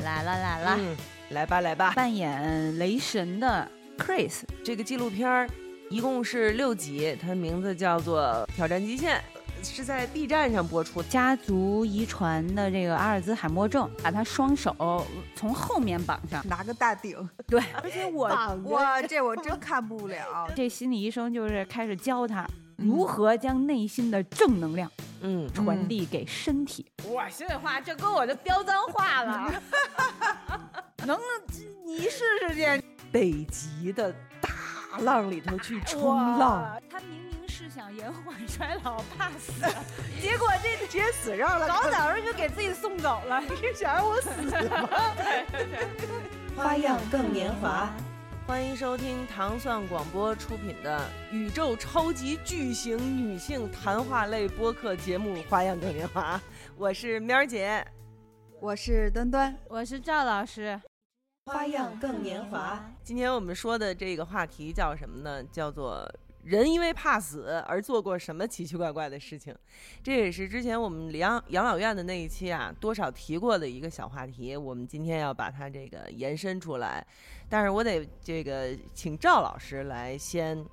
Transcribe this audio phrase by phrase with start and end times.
[0.00, 0.96] 来了来了，嗯，
[1.30, 1.92] 来吧来吧。
[1.94, 3.68] 扮演雷神的
[3.98, 5.48] Chris，这个纪录片儿
[5.88, 9.16] 一共是六集，它的名字叫做《挑战极限》，
[9.62, 11.02] 是在 B 站上播出。
[11.02, 18.28] 家族遗传的这个阿尔兹海默症，把他双手从后面绑上，拿个大顶，对，而且我
[18.64, 20.48] 我，这我真看不了。
[20.56, 22.46] 这心理医生就是开始教他
[22.76, 25.04] 如何将内心的正能量，嗯，
[25.54, 26.90] 传递给身体。
[27.04, 29.52] 我心里话，这跟我就飙脏话了，
[31.06, 31.18] 能
[31.84, 32.82] 你试试去。
[33.12, 34.50] 北极的大
[35.00, 39.52] 浪里头去冲浪，他明明是想延缓衰老，怕死，
[40.22, 43.40] 结果这直接死上了，早早的就给自己送走了。
[43.40, 44.30] 你是想让我死
[44.68, 44.88] 吗？
[46.56, 47.90] 花样更年华。
[48.50, 56.36] 欢迎收听糖蒜广播出品的宇宙超级巨型女性谈话类播客节目《花样更年华》，
[56.76, 57.86] 我是喵儿姐，
[58.60, 60.78] 我是端端，我是赵老师。
[61.46, 62.84] 花样更年华。
[63.04, 65.44] 今天我们说的这个话题叫什么呢？
[65.44, 66.12] 叫做
[66.44, 69.54] 人因为怕死而做过什么奇奇怪怪的事情。
[70.02, 74.56] 这也是之前我们养养老院的那一期啊，多少提过的一个小话题。
[74.56, 77.06] 我们今天要把它这个延伸出来。
[77.48, 80.64] 但是我得这个请赵老师来先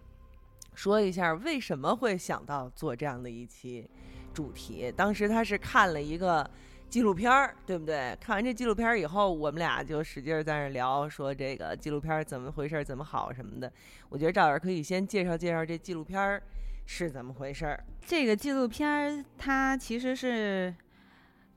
[0.73, 3.89] 说一下为什么会想到做这样的一期
[4.33, 4.93] 主题。
[4.95, 6.49] 当时他是看了一个
[6.89, 8.17] 纪录片儿，对不对？
[8.19, 13.71] 看完这纪录片儿以后，我们俩就使劲在那聊，说这个纪录片儿怎么回事，怎么好什么的。
[14.09, 16.41] 我觉得赵老师可以先介绍介绍这纪录片儿
[16.85, 17.83] 是怎么回事儿。
[18.05, 20.73] 这个纪录片儿它其实是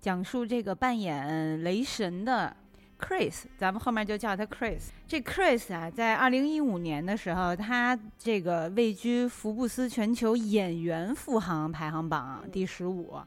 [0.01, 2.57] 讲述这个扮演雷神的。
[3.01, 4.91] Chris，咱们后面就叫他 Chris。
[5.09, 13.19] 这 Chris 啊，在二零一五年的时候，他这个位居福布斯全球演员富豪排行榜第十五，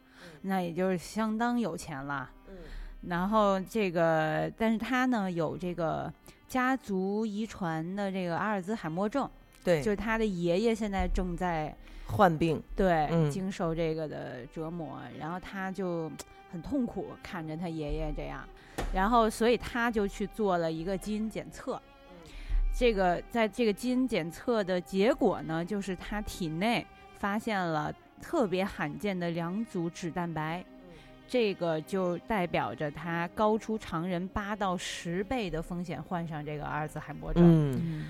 [0.42, 2.30] 那也就是相当有钱了。
[3.08, 6.12] 然后这个，但是他呢有这个
[6.48, 9.30] 家族遗传的这个阿尔兹海默症，
[9.64, 11.76] 对，就是他的爷爷现在正在
[12.08, 16.10] 患病，对，经受这个的折磨，然后他就
[16.52, 18.48] 很痛苦，看着他爷爷这样。
[18.94, 21.82] 然后，所以他就去做了一个基因检测。
[22.76, 26.86] 这个在这个基因检测的结果呢，就是他体内
[27.20, 30.64] 发现了特别罕见的两组脂蛋白，
[31.28, 37.44] 这个就代表着他高出常人八到十倍的风险患上这个阿尔兹海默症。
[37.44, 38.06] 嗯。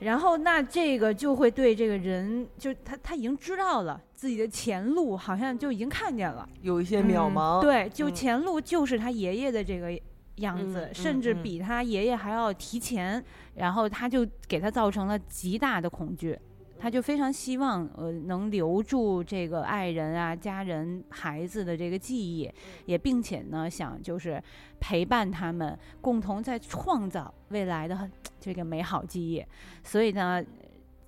[0.00, 7.60] 然后，那这个就会对这个人，就他他已经知道了自己的前路，好像就已经看见了，有一些渺茫。
[7.60, 10.00] 对，就前路就是他爷爷的这个
[10.36, 13.22] 样子，甚至比他爷爷还要提前。
[13.56, 16.38] 然后他就给他造成了极大的恐惧。
[16.78, 22.48] 他就非常希望，呃，能留住这个爱人啊、家人、孩子的这个记忆，
[22.86, 24.40] 也并且呢，想就是
[24.78, 28.08] 陪伴他们，共同在创造未来的
[28.38, 29.44] 这个美好记忆。
[29.82, 30.40] 所以呢，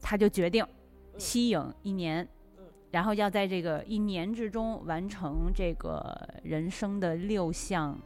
[0.01, 0.67] 他就决定
[1.17, 2.27] 息影一年，
[2.91, 7.97] 然后要在这个一年之中完成这个人生的六项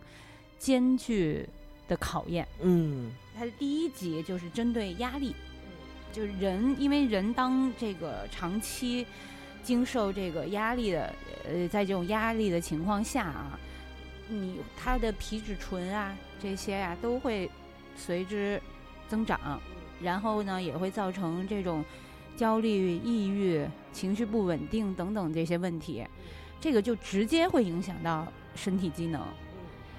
[0.58, 1.48] 艰巨
[1.88, 2.46] 的考验。
[2.60, 5.34] 嗯，他的第一集就是针对压力。
[6.14, 9.04] 就是人，因为人当这个长期
[9.64, 11.12] 经受这个压力的，
[11.44, 13.58] 呃，在这种压力的情况下啊，
[14.28, 17.50] 你他的皮质醇啊这些呀都会
[17.96, 18.62] 随之
[19.08, 19.60] 增长，
[20.00, 21.84] 然后呢也会造成这种
[22.36, 26.06] 焦虑、抑郁、情绪不稳定等等这些问题，
[26.60, 29.20] 这个就直接会影响到身体机能，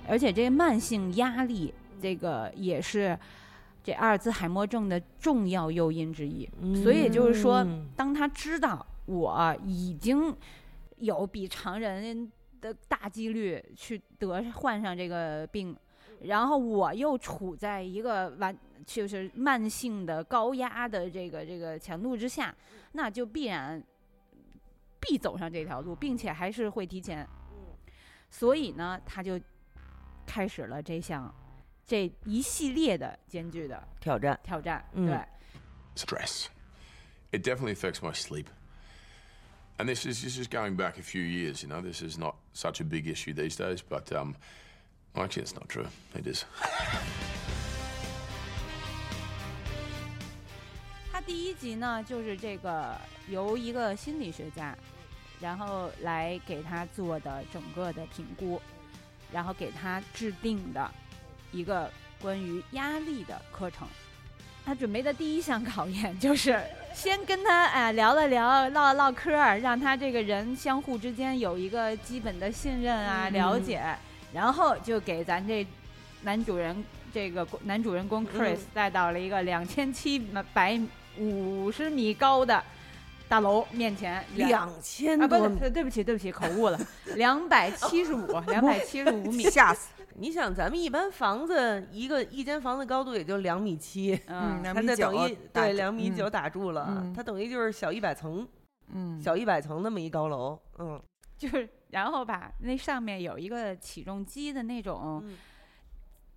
[0.08, 3.20] 而且这慢性压力这个也是。
[3.86, 6.50] 这阿尔兹海默症的重要诱因之一，
[6.82, 7.64] 所以就是说，
[7.96, 10.36] 当他知道我已经
[10.98, 15.78] 有比常人的大几率去得患上这个病，
[16.22, 18.58] 然后我又处在一个完
[18.88, 22.56] 就是慢性的高压的这个这个强度之下，
[22.94, 23.80] 那就必然
[25.00, 27.28] 必走上这条路，并且还是会提前。
[28.32, 29.40] 所以呢，他就
[30.26, 31.32] 开始了这项。
[31.88, 35.20] 这一系列的艰巨的挑战，挑战，对。
[35.96, 36.48] Stress.
[37.32, 38.48] It definitely affects my sleep.
[39.78, 41.64] And this is this is going back a few years.
[41.64, 43.82] You know, this is not such a big issue these days.
[43.88, 44.36] But um,
[45.14, 45.88] actually, it's not true.
[46.14, 46.46] It is.
[51.12, 53.00] 他第一集呢，就是这个
[53.30, 54.76] 由一个心理学家，
[55.40, 58.62] 然后来给他做的整个的评估，
[59.32, 60.92] 然后给他制定的。
[61.56, 61.90] 一个
[62.22, 63.88] 关于压力的课程，
[64.66, 66.60] 他准备的第一项考验就是
[66.94, 73.82] 先跟他哎聊了聊，唠了唠嗑，让他这个人相互之间有一个基本的信任啊了解，
[74.34, 75.66] 然后就给咱这
[76.24, 80.20] 男主人这个男主人公 Chris 带到了一个两千七
[80.54, 80.80] 百
[81.18, 82.62] 五十米高的
[83.28, 86.80] 大楼面前，两千啊，不对，对不起，对不起，口误了，
[87.16, 89.88] 两百七十五， 两百七十五米，吓死！
[90.18, 98.48] 你想，咱们一般房子一个一间房子高度也就两米七，嗯，它那两米九等于对两米嗯九打住了，嗯它等于就是小一百层，
[98.94, 101.02] 嗯，小一百层那么一高楼，嗯。
[101.38, 105.38] 就是然后吧，那上面有一个起重机的那种嗯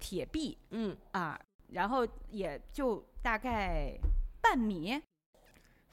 [0.01, 1.39] 铁臂嗯，啊，
[1.69, 3.97] 然后也就大概
[4.43, 5.01] 半米，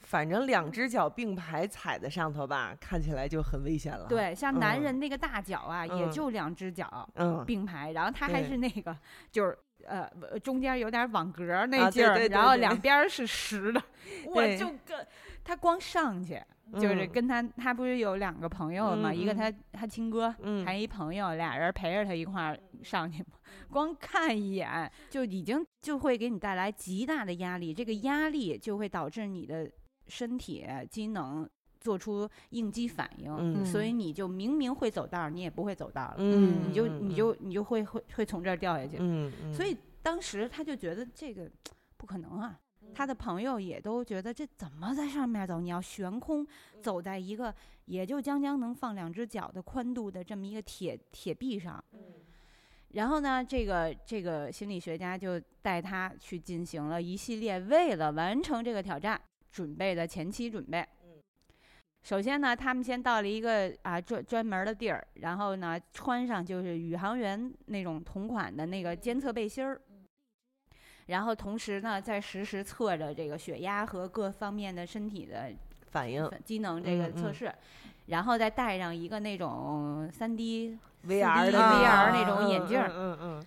[0.06, 6.12] 反正两只脚并排踩在上头吧，看起来就很危险了。，对，像男嗯人那个大脚啊，也嗯。
[6.12, 8.96] 就两只脚嗯，并排，然后他还是那个
[9.31, 9.57] 就是。
[9.86, 13.80] 呃，呃中间有点网格那劲儿，对对对然后两边儿是实的，
[14.25, 15.06] 我就跟
[15.44, 16.42] 他光上去，
[16.74, 17.10] 就是嗯。
[17.10, 20.66] 跟他他不是有两个朋友嘛，一个他他亲哥，嗯。
[20.66, 23.38] 还一朋友，俩人陪着他一块儿上去嘛，
[23.69, 29.69] 光看一眼就已经就会给你带来极大的压力，这个压力就会导致你的
[30.07, 31.48] 身体机能
[31.80, 38.98] 做出应激反应，嗯所以你就明明会走道儿，你也不会走道儿了，嗯，你就嗯你就你就会会会从这儿掉下去，
[39.54, 41.50] 所以当时他就觉得这个
[41.98, 42.60] 不可能啊。
[42.94, 45.60] 他的朋友也都觉得这怎么在上面走？
[45.60, 46.48] 你要悬空
[46.81, 47.54] 走在一个
[47.86, 51.84] 也就将将能放两只脚的宽度的这么一个铁铁壁上。
[52.92, 59.19] 然后呢，这个这个心理学家就带他去进行了一系列为了完成这个挑战
[59.56, 60.86] 准备的前期准备。
[62.04, 69.80] 首先呢，他们先到了一个啊专专门的地儿，然后呢穿上就是宇航员那种同款的那个监测背心儿，
[71.06, 75.50] 然后同时呢再实时测着这个血压和各方面的身体的
[75.88, 77.18] 反应机能这个嗯嗯。
[77.18, 77.56] 测试，
[78.08, 80.78] 然后再戴上一个那种三 D
[81.08, 83.46] VR 的 VR 那那种眼镜儿，嗯嗯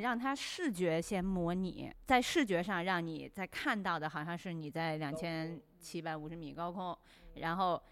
[0.00, 6.96] 让他视觉先模拟，在视觉上让你在看到的好像是你在两千七百五十米高空，
[7.34, 7.82] 然后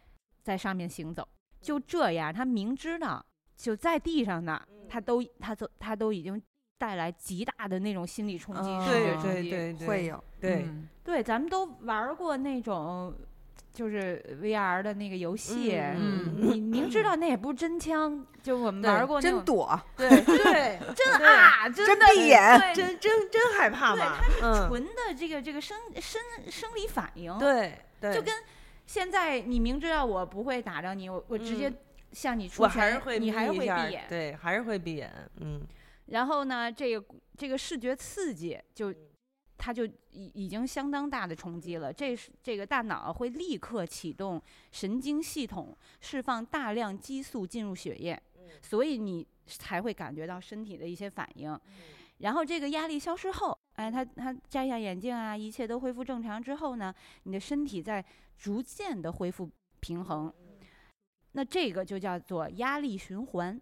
[0.43, 1.27] 在上面行走，
[1.61, 3.25] 就这样，他明知道
[3.56, 6.41] 就在地上呢，他都他都他都已经
[6.79, 9.50] 带来极大的那种心理冲击，哦视觉对冲击。
[9.50, 13.15] 对对对，会有对嗯对，咱们都玩过那种。
[13.73, 15.81] 就是 VR 的那个游戏，
[16.37, 26.21] 你明知道那也不是真枪，就我们玩过真躲，对对， 真啊，真闭眼真真真害怕对它是，纯的这个这个生生
[26.51, 28.35] 生理反应，，对对，就跟
[28.87, 31.77] 现在你明知道我不会打着你，我我直接嗯。
[32.13, 35.63] 向你出我拳，还是会你还是会闭眼，对，还是会闭眼，嗯。
[36.07, 37.05] 然后呢，这个
[37.39, 38.93] 这个视觉刺激就。
[39.62, 44.41] 它就已已经相当大的冲击了，这是这个大脑会立刻启动
[44.73, 48.19] 神经系统，释放大量激素进入血液，
[48.62, 51.61] 所以你才会感觉到身体的一些反应。
[52.21, 58.03] 然后这个压力消失后，哎，他他摘下眼镜啊，一切都恢复正常之后呢，你的身体在
[58.39, 59.47] 逐渐的恢复
[59.81, 60.33] 平衡。
[61.33, 63.61] 那这个就叫做压力循环。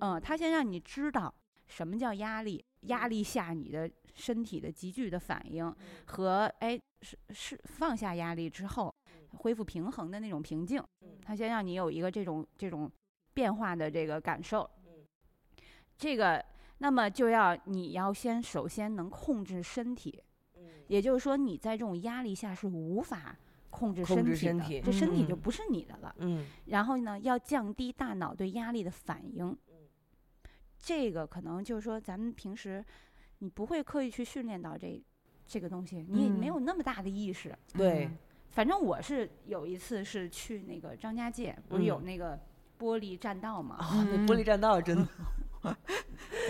[0.00, 1.32] 嗯，他先让你知道
[1.68, 5.74] 什么叫压力，压力下你的身体的急剧的反应
[6.06, 8.94] 和哎是是放下压力之后
[9.38, 10.82] 恢复平衡的那种平静。
[11.24, 12.90] 他先让你有一个这种这种
[13.32, 14.68] 变化的这个感受。
[15.96, 16.44] 这个，
[16.78, 20.22] 那么就要你要先首先能控制身体，
[20.88, 23.36] 也就是说你在这种压力下是无法
[23.68, 26.14] 控制身体的，这身体就嗯不是你的了。
[26.18, 29.56] 嗯然后呢，要降低大脑对压力的反应。
[30.78, 32.82] 这个可能就是说，咱们平时
[33.40, 35.02] 你不会刻意去训练到这
[35.46, 37.54] 这个东西，你也没嗯有那么大的意识。
[37.74, 38.16] 对嗯
[38.50, 42.36] 反正我是有一次是去那个张家界，不是有嗯那个
[42.78, 43.76] 玻璃栈道嘛？
[43.76, 45.06] 啊，那玻璃栈道真的，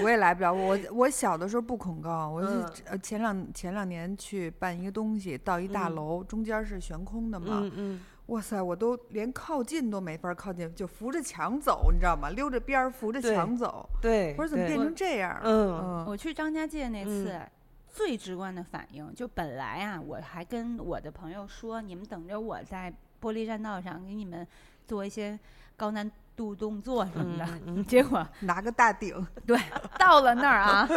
[0.03, 0.51] 我也来不了。
[0.51, 2.41] 我我小的时候不恐高，我
[2.87, 7.61] 呃前两前两年去办一个东西，到一大嗯楼，中间是悬空的嘛。
[7.65, 12.31] 嗯嗯，哇塞，我都连靠近都没法靠近，就扶着墙走，你知道吗？
[12.31, 13.89] 溜着边儿扶着墙走。
[14.01, 15.39] 对，我说怎么变成这样？
[15.45, 17.51] 嗯嗯我去张家界那次，嗯
[17.93, 24.47] 最直观的反应就本来啊，我还跟我的朋友说，你们等着我在玻璃栈道上给你们
[24.87, 25.37] 做一些
[25.77, 27.45] 高难度动作什么的。
[27.45, 29.59] 嗯嗯结果拿个大顶，对，
[29.99, 30.89] 到了那儿啊，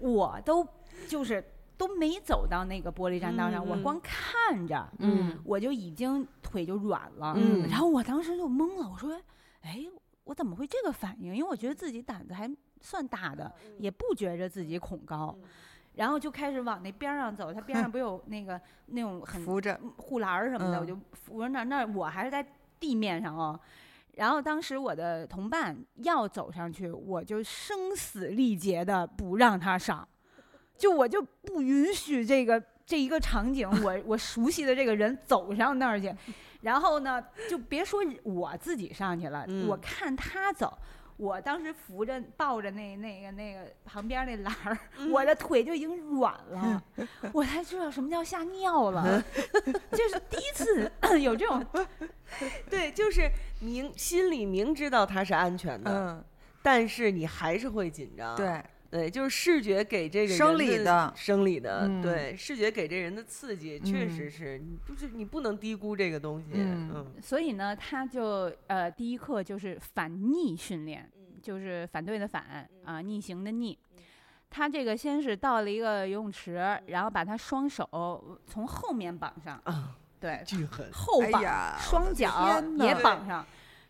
[0.00, 0.66] 我都
[1.06, 1.42] 就是
[1.78, 7.34] 都没走到那个玻璃栈道上，我光看着，嗯我就已经腿就软了。
[7.36, 9.18] 嗯然后我当时就懵了，我说
[9.62, 9.86] ：“哎，
[10.24, 11.36] 我怎么会这个反应？
[11.36, 15.34] 因为我觉得自己胆子还算大的，也不觉着自己恐高。”
[15.94, 19.80] 然后就开始往那边儿上走，它边上 不有那个那种很扶着。
[19.96, 22.44] 护栏儿什么的，我嗯就扶着那儿那我还是在
[22.78, 23.58] 地面上哦。
[24.14, 30.06] 然后当时我的同伴要走上去，我就声嘶力竭的不让他上，
[30.78, 36.14] 就我就不允许这个这一个场景，我我熟悉的这个人走上那儿去，
[36.62, 39.68] 然后呢，就别说我自己上去了，嗯。
[39.68, 40.78] 我看他走。
[41.16, 44.78] 我当时扶着抱着那那个那个旁边那栏儿，
[45.10, 46.80] 我的腿就已经软了，
[47.34, 49.20] 我才知道什么叫吓尿了，
[49.90, 50.88] 就是第一次
[51.20, 51.66] 有这种。
[52.70, 56.24] 对，就是明心里明知道它是安全的，嗯，
[56.62, 58.36] 但是你还是会紧张。
[58.36, 66.52] 对，对，就是视觉给这个生人的理的生理的，嗯对，视觉给这人的刺激，确嗯实是你不是你不能低估这个东西。
[66.54, 71.10] 嗯嗯所以呢，他就呃第一课就是反逆训练，
[71.42, 73.78] 就是反对的反啊、逆行的逆。
[74.50, 81.42] 他这个先是到了一个游泳池，然后把他双手从后面绑上，啊，对，巨狠，后绑，
[81.78, 83.46] 双脚也绑上，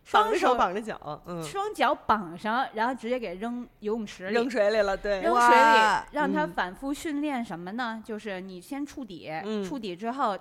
[0.08, 8.02] 双绑着手绑着脚，嗯，双脚绑上，然后直接给扔游泳池里，扔水里了，对，扔水里，让他嗯反复训练什么呢？
[8.02, 10.34] 就是你先触底，嗯触底之后，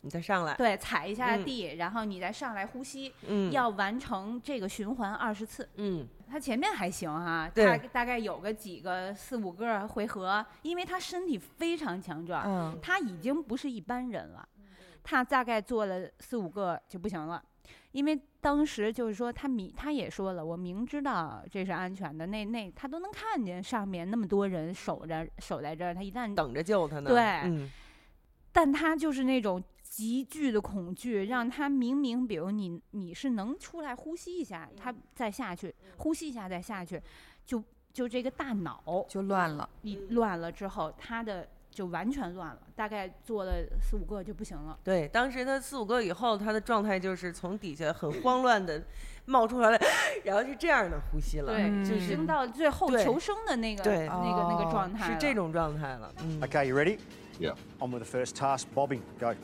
[0.00, 5.68] 你再上来，对，踩一下嗯地，然后你再上来呼吸，嗯，要完成这个循环二十次。
[5.76, 14.48] 嗯他前面还行哈、对他大概有个几个四五个回合，因为他身体非常强壮，嗯，他已经不是一般人了，
[15.02, 17.42] 他大概做了四五个就不行了。
[17.92, 27.70] 因为当时就是说，他明他也说了，我明知道这是安全的，那那他都能看见上面那么多人守着守在这儿，他一旦等着救他呢，对嗯。
[28.52, 37.00] 但他就是那种急剧的恐惧，让他明明比如你你是能出来呼吸一下，他再下去，呼吸一下再下去，
[37.44, 39.68] 就就这个大脑就乱了。
[39.82, 44.78] 你乱了之后，他的就完全乱了，大概做了四五个就不行了。
[44.82, 48.82] 对，当时他四五个以后，他的状态就是从底下很慌乱的
[49.26, 49.78] 冒出来了，
[50.24, 56.98] 然后是这样的呼吸了，对，嗯就已经到最后求生的那个对那个那个哦状态是这种状态了，嗯，Okay, you ready?
[57.38, 57.54] Yeah.
[57.78, 59.00] On with the first task, bobbing.
[59.18, 59.34] Go.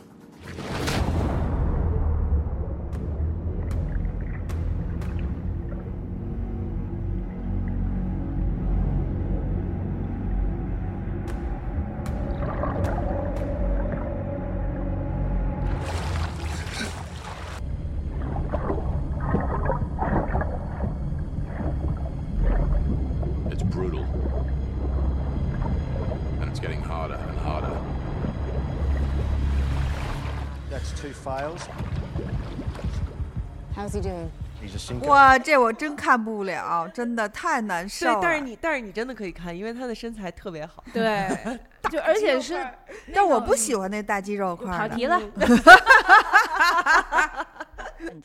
[35.06, 41.28] 哇，这我真看不了，真的太难受了。，对但是你但是你真的可以看，因为他的身材特别好，对，
[41.90, 42.66] 就而且是，
[43.14, 44.88] 但我不喜欢那大肌肉块儿的。
[44.88, 45.20] 跑题了。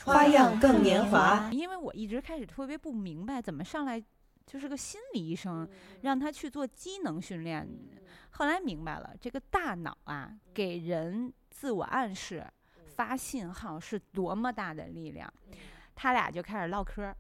[0.04, 1.50] 花样更年华。
[1.52, 4.02] 因为我一直开始特别不明白，怎么上来
[4.46, 5.68] 就是个心理医生，
[6.02, 7.68] 让他去做机能训练。
[8.32, 12.46] 后来明白了，这个大脑啊，给人自我暗示、
[13.02, 15.32] 发信号是多么大的力量。
[15.96, 17.16] 他俩就开始唠嗑儿。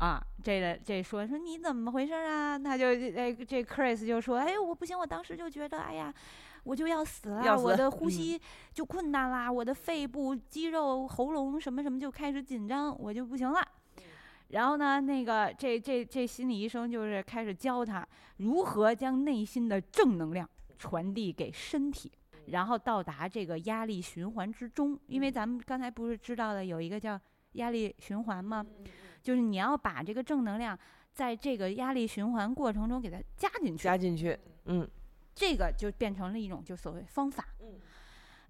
[0.00, 2.58] 啊，这个这说说你怎么回事儿啊？
[2.58, 6.12] 他就哎，这 Chris 就说，哎，我不行，我当时就觉得，哎呀，
[6.64, 8.40] 我就要死了，死我的呼嗯吸
[8.72, 13.64] 就困难啦，我的肺部、肌肉、喉咙什么什么就开始紧张，我就不行了。
[14.48, 18.06] 然后呢，那个这这这心理医生就是开始教他
[18.38, 20.48] 如何将内心的正能量
[20.78, 22.10] 传递给身体，
[22.46, 24.98] 然后到达这个压力循环之中。
[25.06, 27.20] 因为咱们刚才不是知道了有一个叫
[27.52, 28.64] 压力循环吗？
[29.22, 30.78] 就是你要把这个正能量
[31.12, 34.88] 在这个压力循环过程中给它加进去，加进去，嗯
[35.34, 37.46] 这个就变成了一种就所谓方法。
[37.60, 37.74] 嗯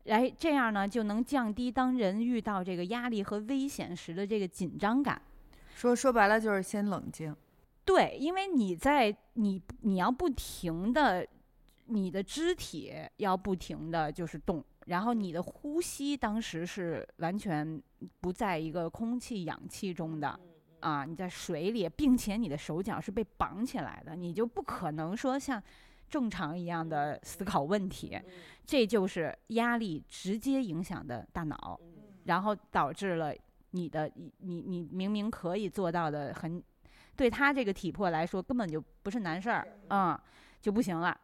[0.04, 5.22] 来，这样呢就能降低当人遇到这个压力和危险时的这个紧张感。
[5.76, 7.36] 说说白了就是先冷静。
[7.84, 11.26] 对，因为你在你你要不停的，
[11.86, 17.82] 你的肢体要不停的就是动，然后你的呼吸当时是完全
[18.20, 20.38] 不在一个空气氧气中的。
[20.80, 25.62] 啊，你在水里，并且你的手脚是被绑起来的，你就不可能说像
[26.10, 28.20] 正常一样的思考问题，
[28.66, 31.78] 这就是压力直接影响的大脑，
[32.24, 33.32] 然后导致了
[33.70, 36.60] 你的你你你明明可以做到的很，
[37.14, 40.18] 对他这个体魄来说根本就不是难事儿，嗯，
[40.60, 41.16] 就不行了。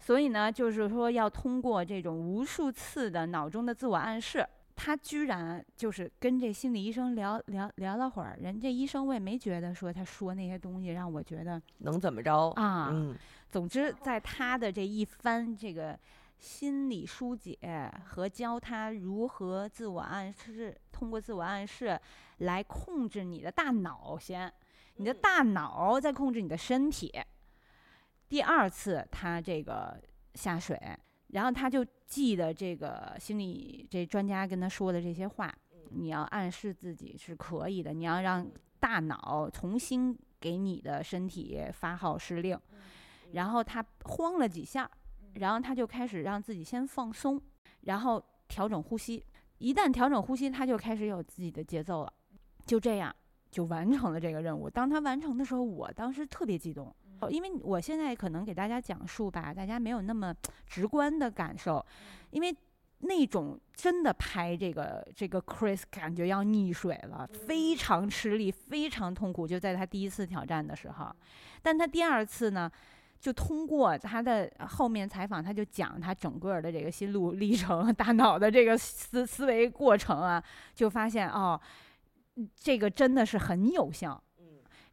[0.00, 12.48] 所以呢，就是说要通过这种无数次的脑中的自我暗示，他居然就是跟这心理医生聊聊聊了会儿，人这医生我也没觉得说他说那些东西让我觉得能怎么着？
[12.56, 13.14] 啊，嗯
[13.50, 15.98] 总之在他的这一番这个
[16.38, 17.58] 心理疏解
[18.06, 22.00] 和教他如何自我暗示，通过自我暗示
[22.38, 24.50] 来控制你的大脑先，
[24.96, 27.12] 你的大脑再控制你的身体。
[28.30, 30.00] 第二次他这个
[30.34, 30.80] 下水，
[31.30, 35.52] 然后他就记得这个心理这专家跟他说的这些话，
[35.90, 42.56] 你要暗示自己是可以的，你要让大脑重新给你的身体发号施令。
[43.32, 44.88] 然后他慌了几下，
[45.34, 47.42] 然后他就开始让自己先放松，
[47.80, 49.24] 然后调整呼吸。
[49.58, 52.12] 一旦调整呼吸，他就开始有自己的节奏了。
[52.64, 53.12] 就这样，
[53.50, 54.70] 就完成了这个任务。
[54.70, 56.94] 当他完成的时候，我当时特别激动，
[57.28, 60.32] 因为我现在可能给大家讲述吧，大家没有那么
[60.66, 61.84] 直观的感受，
[62.30, 62.56] 因为
[63.00, 69.46] 那种真的拍这个这个 Chris 感觉要溺水了，非常吃力，非常痛苦。
[69.48, 71.14] 就在他第一次挑战的时候，
[71.60, 72.70] 但他第二次呢？
[73.20, 80.42] 就通过他的后面采访，他就讲他整个的这个心路历程、 大脑的这个思思维过程啊，
[80.74, 81.60] 就发现哦，
[82.56, 84.18] 这个真的是很有效。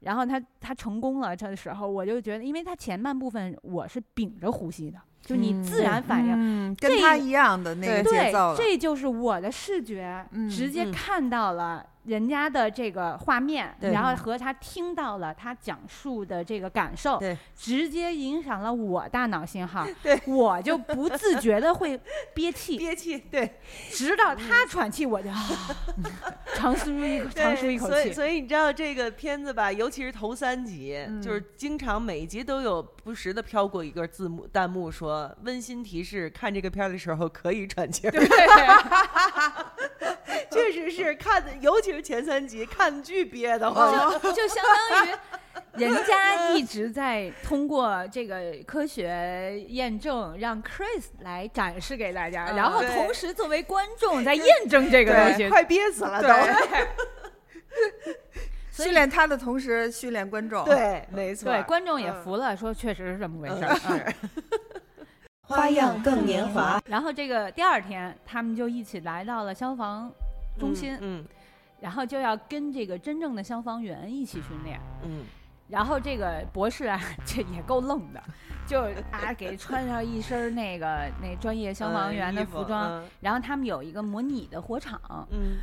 [0.01, 11.86] 然后他他成功了这的时候，我就觉得，因为他前半部分我是屏着呼吸的，就你自然反应，嗯，跟他一样的那个节奏对，这就是我的视觉直接看到了。
[12.08, 17.20] 人家的这个画面，然后和他听到了他讲述的这个感受，
[17.56, 19.86] 直接影响了我大脑信号，
[20.26, 22.00] 我就不自觉的会
[22.34, 23.60] 憋气，憋气，对，
[23.92, 25.30] 直到他喘气，我就
[26.56, 27.92] 长舒一长舒一口气。
[27.92, 29.70] 所以，所以你知道这个片子吧？
[29.72, 38.10] 尤其是头三集，就是经常每一集都有不时的飘过一个字幕弹幕，说温馨提示：看这个片的时候可以喘气。
[38.10, 38.26] 对，
[40.50, 41.98] 确实是看的，尤其是。
[42.08, 45.10] 前三集看剧憋的慌，就相当于
[45.74, 56.29] 人家一直在通过这个科学验证，让 Chris 来展示给大家，然后同时作为观众在验证这个东西，快憋死了都。
[58.72, 64.13] 训练他的同时训练观众，对，没错，对，观众也服了，说确实是这么回事儿。
[65.41, 66.79] 花样更年华。
[66.86, 70.14] 然后这个第二天，他们就一起来到了消防
[70.57, 71.25] 中心，嗯。
[71.79, 75.24] 然后就要跟这个真正的消防员一起训练，嗯，
[75.70, 78.24] 然后这个博士啊， 这也够愣的，
[78.65, 85.57] 就啊给穿上一身那个那专业消防员的服装，然后他们有一个模拟的火场，嗯，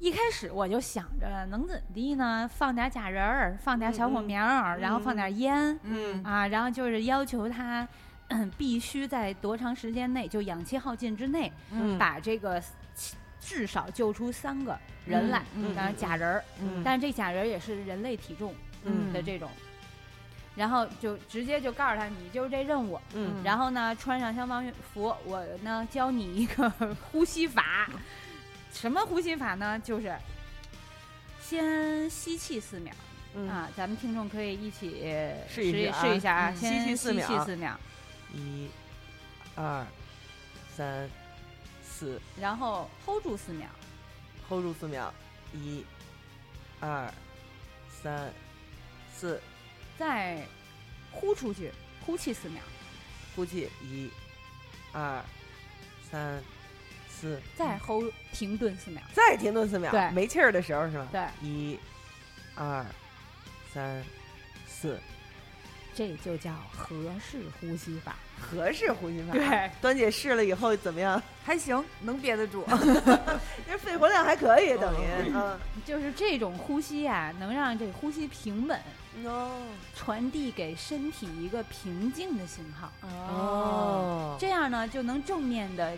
[0.00, 2.50] 一开始我就想着能怎地呢？
[2.52, 6.20] 放点假人儿，放点小火苗儿，然后放点烟，嗯。
[6.24, 7.86] 啊，然后就是要求他
[8.58, 11.52] 必须在多长时间内，就氧气耗尽之内，
[11.96, 12.60] 把这个。
[13.40, 15.42] 至少救出三个人来，
[15.74, 16.44] 当然假人儿，
[16.84, 18.54] 但是这假人也是人类体重
[19.12, 19.50] 的这种，
[20.54, 23.00] 然后就直接就告诉他，你就是这任务，
[23.42, 26.70] 然后呢穿上消防服，我呢教你一个
[27.10, 27.88] 呼吸法，
[28.72, 29.78] 什么呼吸法呢？
[29.80, 30.14] 就是
[31.40, 32.94] 先吸气四秒，
[33.48, 35.02] 啊，咱们听众可以一起
[35.48, 37.12] 试一试一下啊，先吸气四
[37.56, 37.80] 秒，
[38.34, 38.68] 一、
[39.56, 39.84] 二、
[40.76, 41.08] 三。
[42.00, 43.68] 四，然后 hold 住四秒
[44.48, 45.12] ，hold 住四秒，
[45.52, 45.84] 一、
[46.80, 47.12] 二、
[48.02, 48.32] 三、
[49.14, 49.38] 四，
[49.98, 50.42] 再
[51.12, 51.70] 呼出去，
[52.06, 52.62] 呼气四秒，
[53.36, 54.10] 呼气，一、
[54.92, 55.22] 二、
[56.10, 56.42] 三、
[57.06, 61.06] 四，再 hold 停顿四秒，再停顿四秒，对，没气儿的时候是吧？
[61.12, 61.78] 对，一、
[62.54, 62.86] 二、
[63.74, 64.02] 三、
[64.66, 64.98] 四。
[65.92, 69.32] 这就叫合适呼吸法，合适呼吸法。
[69.32, 71.22] 对，端姐试了以后怎么样？
[71.44, 72.64] 还行，能憋得住，
[73.66, 75.32] 这肺活量还可以，等于。
[75.34, 78.80] 嗯，就是这种呼吸啊，能让这呼吸平稳，
[79.24, 79.50] 哦，
[79.96, 82.90] 传递给身体一个平静的信号。
[83.02, 85.96] 哦，这样呢，就能正面的，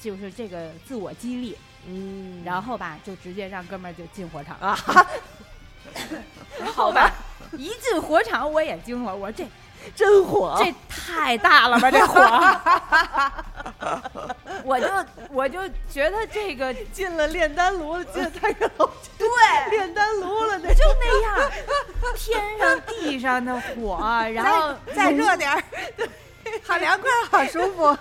[0.00, 1.56] 就是这个自我激励。
[1.86, 4.78] 嗯，然后吧，就直接让哥们儿就进火场啊。
[6.74, 7.10] 好吧。
[7.58, 9.44] 一进火场我也惊了，我说这
[9.94, 12.20] 真火，这太大了吧这火！
[14.64, 14.86] 我就
[15.30, 19.26] 我就觉得这个 进了炼丹炉了，进了太阳楼，对，
[19.70, 21.50] 炼丹炉了，那就那样，
[22.16, 23.98] 天上地上的火，
[24.32, 25.62] 然后再热点儿，
[26.64, 27.96] 好凉快，好舒服。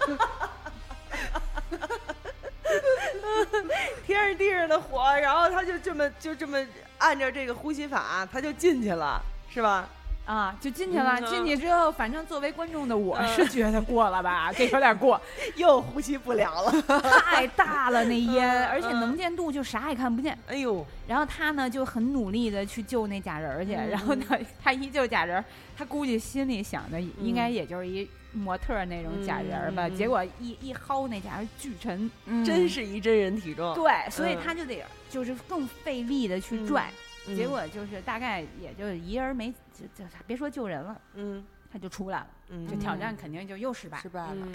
[4.06, 6.58] 天上地上的火，然后他就这么就这么
[7.00, 9.22] 按照这个呼吸法，他就进去了。
[9.54, 9.86] 是吧？
[10.32, 11.22] 啊，就进去了。
[11.24, 15.20] 进去之后，反正作为观众的我嗯是觉得过了吧，这有点过，
[15.58, 17.02] 又呼吸不了了。
[17.26, 20.38] 太大了那烟，而且嗯能见度就啥也看不见。
[20.48, 24.26] 哎呦，然后他呢就很努力的去救那假人去，嗯然后呢，
[24.64, 25.44] 他一救假人，
[25.78, 32.10] 他估计心里想的应该也就是一模特那种假人儿吧，结果一一薅那假人巨沉，
[32.46, 33.74] 真是一真人体重。
[33.74, 36.90] 对，所以嗯他就得就是更费力的去拽，
[37.28, 44.00] 嗯结果就是大概也就一人没，就就别说救人了，嗯他就出来了，嗯这挑战肯定就又失败。
[44.02, 44.36] 失败了。
[44.36, 44.52] 嗯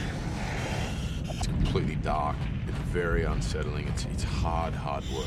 [1.29, 2.37] It's completely dark.
[2.69, 3.89] It's very unsettling.
[3.89, 5.27] It's it's hard, hard work.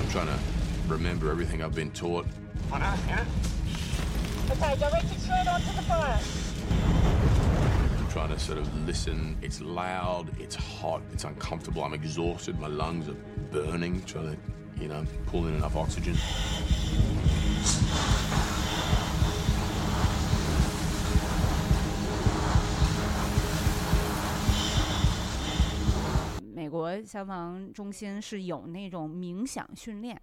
[0.00, 0.38] I'm trying to
[0.88, 2.26] remember everything I've been taught.
[4.53, 6.19] Okay, directed straight onto the fire.
[7.97, 9.37] I'm trying to sort of listen.
[9.41, 11.83] It's loud, it's hot, it's uncomfortable.
[11.83, 12.59] I'm exhausted.
[12.59, 13.17] My lungs are
[13.51, 14.37] burning, trying to,
[14.81, 16.15] you know, pull in enough oxygen.
[26.53, 30.21] 美国消防中心是有那种冥想训练，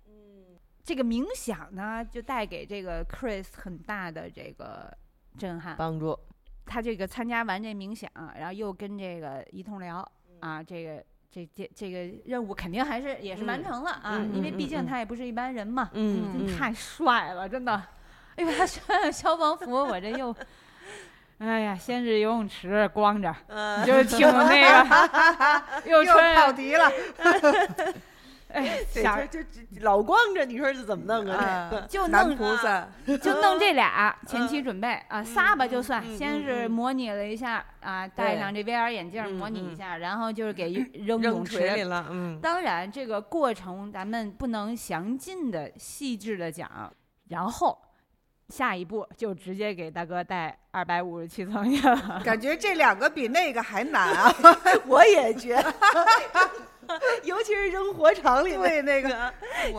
[0.84, 4.92] 这个冥想呢，就带给这个 Chris 很大的这个
[5.38, 5.76] 震撼。
[5.78, 6.18] 帮助。
[6.66, 17.74] 他这个参加完这冥想，然后又跟这个一通聊啊，这个这这这个任务肯定还是也是完成了啊，嗯因为毕竟他也不是一般人嘛，嗯真太帅了，真的。
[18.36, 20.34] 哎呦，他穿上消防服，我这又，
[21.40, 26.90] 哎呀，先是游泳池光着，嗯你就挺那个， 又又穿上，跑题了，
[28.54, 31.70] 哎，对想就就就老光着，你说这怎么弄啊？
[31.72, 41.58] 这，就弄菩萨，就弄这俩前期准备啊，仨吧就算，嗯先是嗯模拟了一下啊，戴上这 VR 眼镜嗯模拟一嗯下，然后就是给扔扔泳池。
[41.58, 46.70] 水里了，嗯，当然，这个过程咱们不能详尽的、细致的讲，
[47.30, 47.78] 然后
[48.52, 52.22] 下一步就直接给大哥带二百五十七层去了。
[52.24, 54.32] 感觉这两个比那个还难啊！
[54.86, 55.74] 我也觉得，
[57.24, 59.34] 尤其是扔火场里对那个。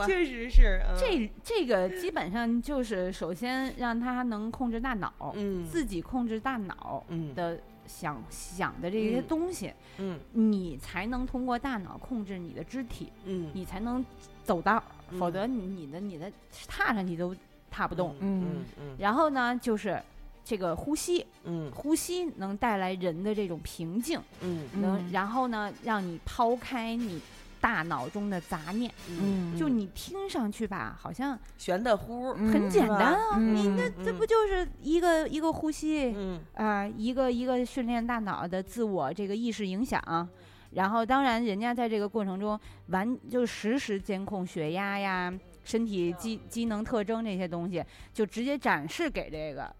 [0.06, 0.96] 确实是嗯。
[0.98, 5.64] 这这个基本上就是首先让他能控制大脑，嗯。
[5.66, 7.34] 自己控制大脑嗯。
[7.34, 9.24] 的想想的这些嗯。
[9.28, 10.18] 东西，嗯。
[10.32, 13.50] 你才能通过大脑控制你的肢体，嗯。
[13.52, 14.04] 你才能
[14.42, 15.18] 走道，嗯。
[15.18, 16.30] 否则你你的你的
[16.66, 17.34] 踏上去都
[17.72, 18.14] 踏不动。
[18.20, 20.00] 嗯嗯然后呢，就是
[20.44, 21.72] 这个呼吸，嗯。
[21.72, 27.20] 呼吸能带来人的这种平静，嗯能然后呢，让你抛开你
[27.60, 33.56] 大脑中的杂念，嗯，就你听上去吧，好像悬的乎，很简单啊，嗯。
[33.56, 36.40] 你那嗯这不就是一个一个呼吸嗯。
[36.54, 40.28] 啊、一个一个训练大脑的自我这个意识影响。
[40.72, 45.30] 然后，当然，人家在这个过程中完就实时监控血压呀、
[45.64, 49.74] 身体机机能特征这些东西，就直接展示给这个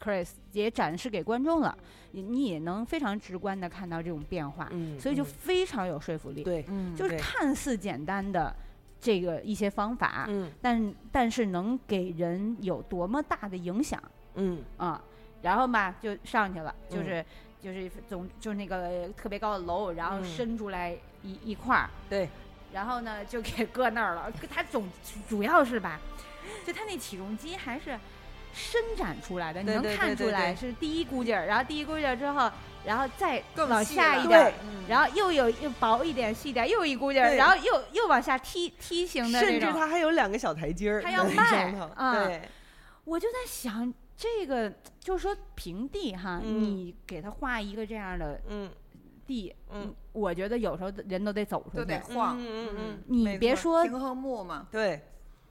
[0.00, 1.76] Chris，也展示给观众了。
[2.12, 5.26] 你你也能非常直观的看到这种变化，嗯，所以就嗯。
[5.26, 6.42] 非常有说服力。
[6.42, 8.54] 对，嗯就是看似简单的
[8.98, 10.50] 这个一些方法，嗯。
[10.62, 14.02] 但但是能给人有多么大的影响
[14.36, 14.62] 嗯。
[14.78, 15.02] 啊！
[15.42, 17.04] 然后嘛，就上去了，就嗯。
[17.04, 17.26] 是、
[17.60, 20.24] 就是总就是那个特别高的楼，然后嗯。
[20.24, 22.26] 伸出来一、一块儿，对，
[22.72, 24.32] 然后呢就给搁那儿了。
[24.50, 24.88] 他总
[25.28, 26.00] 主要是吧，
[26.66, 27.98] 就他那起重机还是
[28.52, 32.50] 伸展出来的，你能看出来是第一股劲儿，然后第一股劲儿之后，
[32.84, 34.52] 然后再往下一点，
[34.88, 39.60] 然后又有又薄一点、细一点，又一股劲儿，然后又又往下梯梯形的甚。
[39.60, 42.42] 至它还有两个小台阶儿它要迈，啊对，
[43.04, 46.62] 我就在想，这个就是说平地哈，嗯。
[46.62, 48.70] 你给他画一个这样的嗯。
[49.26, 52.14] 地，嗯，我觉得有时候人都得走出都得去。
[52.14, 55.00] 晃，嗯嗯嗯，你别说平衡木嘛，对，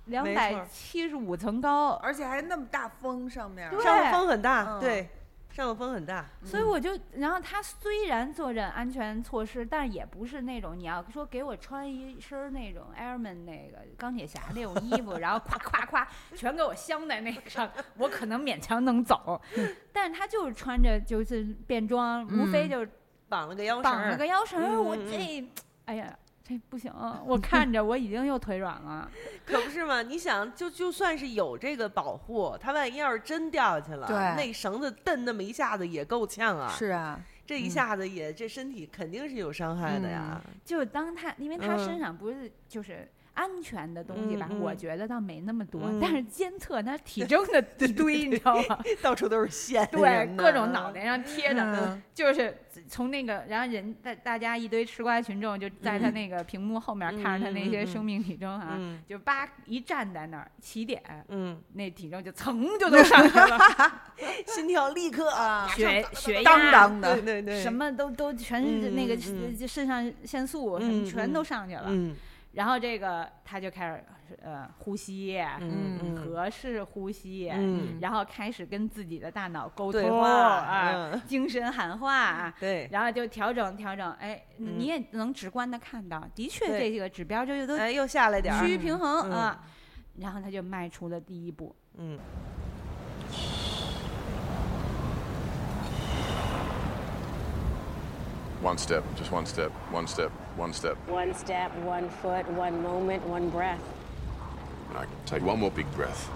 [0.05, 3.83] 两百七十五层高，而且还那么大风上面，对。
[3.83, 4.79] 上面风很大，嗯。
[4.79, 5.09] 对，
[5.49, 19.41] 上头风很大，所以我就，然后他虽然做着安全措施，但也不是那种你要说给我穿一身儿那种 Airman 那个钢铁侠那种衣服， 然后夸夸夸全给我镶在那个上，我可能勉强能走。
[19.91, 22.69] 但是他就是穿着就是便装，无非嗯。
[22.69, 22.89] 就是
[23.29, 25.47] 绑了个腰绳绑了儿，个腰绳儿，我这，
[25.85, 26.17] 哎呀。
[26.49, 26.89] 这不行，
[27.27, 29.11] 我看着我已经又腿软了。
[29.45, 30.01] 可不是嘛？
[30.01, 36.71] 你想，就就算是有这个保护，他万一要是真掉下去了，对那绳子蹬那么一下子也够呛啊！
[36.71, 40.41] 是啊，这一下子也，这身体肯定是有伤害的呀。
[40.63, 43.05] 就是当他，因为他嗯身上不是就是
[43.37, 44.57] 安全的东西吧，嗯。
[44.57, 45.99] 嗯我觉得倒没那么多，嗯。
[46.01, 48.79] 但是监测他体重的 一堆，你知道吗？
[49.01, 52.01] 到处都是线，对，各种脑袋上贴着，嗯。
[52.13, 52.57] 就是
[52.89, 58.99] 从那个，然后人大大家一堆吃瓜群众就在他那个屏幕后面看着他那些生命体征啊，嗯。
[59.07, 64.01] 就叭一站在那儿起点，嗯，那体重就噌就都上去了，
[64.47, 67.13] 心跳立刻啊，血血当压当的。
[67.15, 72.15] 对，对对，什么都都全是那个肾肾上腺素什么嗯全都嗯上去了，嗯
[72.57, 74.03] 然后这个他就开始
[74.41, 82.51] 呃呼吸，嗯嗯合适呼吸，嗯，然后开始跟自己的大脑沟通啊，嗯精神喊话啊。
[82.59, 84.79] 对，然后就调整调整，哎，嗯。
[84.79, 89.63] 你也能直观的看到，的确对这个指标就都哎，又下来点趋于平衡嗯啊。
[90.15, 92.17] 然后他就迈出了第一步，嗯。
[98.63, 100.97] One step, just one step, one step, one step.
[101.07, 103.79] One step, one foot, one moment, one breath.
[104.95, 106.29] I take one more big breath.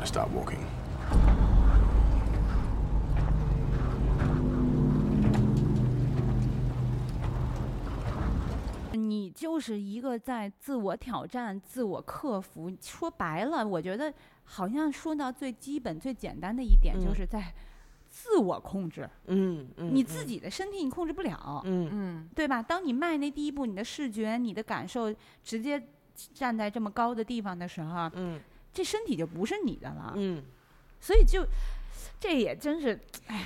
[0.00, 0.64] I start walking.
[8.92, 12.70] 你就是一个在自我挑战、自我克服。
[12.80, 14.12] 说白了，我觉得
[14.52, 17.54] 好像说到最基本、最简单的一点，嗯就是在
[18.08, 19.08] 自我控制。
[19.26, 22.60] 嗯嗯，你自己的身体你控制不了，嗯嗯对吧？
[22.60, 25.80] 当你迈那第一步，你的视觉、你的感受直接
[26.34, 28.40] 站在这么高的地方的时候，嗯
[28.72, 30.14] 这身体就不是你的了。
[30.16, 30.42] 嗯，
[31.00, 31.46] 所以就
[32.18, 32.98] 这也真是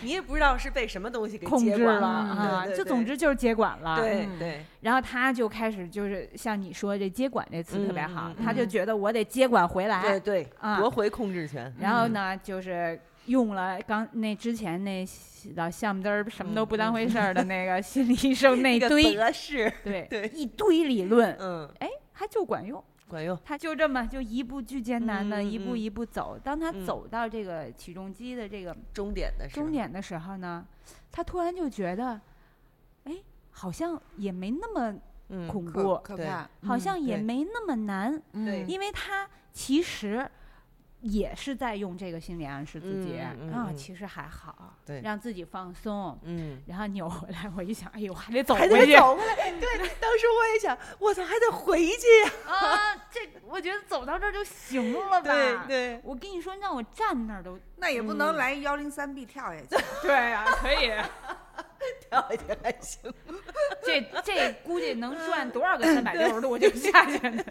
[0.02, 2.62] 你也不知道是被什么东西给控制了接管了啊！
[2.64, 3.96] 对对这总之就是接管了。
[3.98, 10.02] 嗯对对，然后他就开始就是像你说这接管这词特别好，他就觉得我得接管回来。
[10.02, 11.72] 对对，啊夺回控制权。
[11.78, 15.06] 然后呢，就是用了刚那之前那
[15.56, 19.16] 老项目嘚儿什么都不当回事儿的那个心理医生那那个堆，
[19.84, 22.82] 对对一堆理论，嗯，哎，还就管用。
[23.44, 25.78] 他就这么就一步巨艰难的，嗯一步嗯。
[25.78, 26.38] 一步走。
[26.42, 26.84] 当他嗯。
[26.84, 30.66] 走到这个起重机的这个终点的时候终，点的时候呢，
[31.10, 32.20] 他突然就觉得，
[33.04, 33.16] 哎，
[33.50, 34.98] 好像也没那么
[35.48, 38.22] 恐怖，对可怕，好像也没那么难，
[38.66, 40.30] 因为他其实
[41.04, 46.18] 也是在用这个心理暗示自己、啊，嗯嗯嗯其实还好，对让自己放松。
[46.22, 49.52] 嗯，然后扭回来，我一想，哎呦，还得走还回去得走回来。
[49.60, 52.32] 对，当时我也想，我操，还得回去呀。
[52.46, 52.96] 啊！
[53.12, 55.30] 这我觉得走到这儿就行了吧？
[55.30, 59.84] 对对，我跟你说，让我站那儿都那也不能来幺零三 B 跳下去。
[60.02, 60.90] 对啊，可以。
[62.08, 63.12] 跳下去还行。
[63.84, 67.44] 这这估计能转多少个三百六十度就下去呢？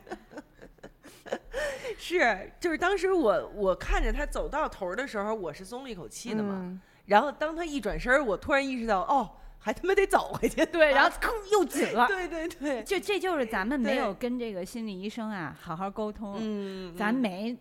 [1.97, 6.59] 是，就是当时我我看着他走到头儿的时候，我是松了一口气的嘛。
[6.61, 10.65] 嗯然后当他一转身儿，我突然意识到，哦，还他妈得走回去。
[10.71, 12.07] 对，然后吭又紧了。
[12.07, 17.57] 对对对，就这就是咱们没有跟这个心理医生啊好好沟通，嗯，咱嗯没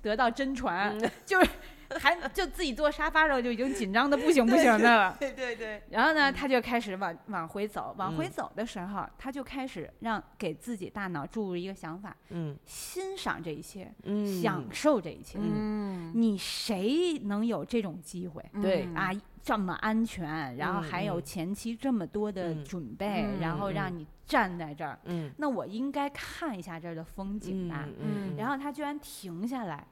[0.00, 1.50] 得到真传，嗯 就是
[2.00, 5.16] 还就自己坐沙发上就已经紧张的不行不行的了。
[5.18, 8.30] 对对对，然后呢，他就开始往往回走，往回嗯。
[8.30, 12.56] 走的时候，他就开始让给自己大脑注入一个想法：嗯。
[12.64, 15.38] 欣赏这一切，嗯，享受这一切。
[15.40, 18.44] 嗯，你谁能有这种机会？
[18.62, 18.84] 对。
[18.86, 19.10] 嗯啊，
[19.42, 25.30] 这么安全，然后嗯还有嗯前期这么多的嗯准备，嗯然后嗯让你站在这儿，嗯。
[25.36, 27.86] 那我应该看一下这儿的风景吧。
[28.00, 29.86] 嗯，然后他居然停下来，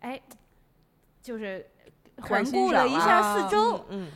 [0.00, 0.20] 哎，
[1.28, 1.62] 就是
[2.22, 4.10] 环顾了一下啊四周，嗯，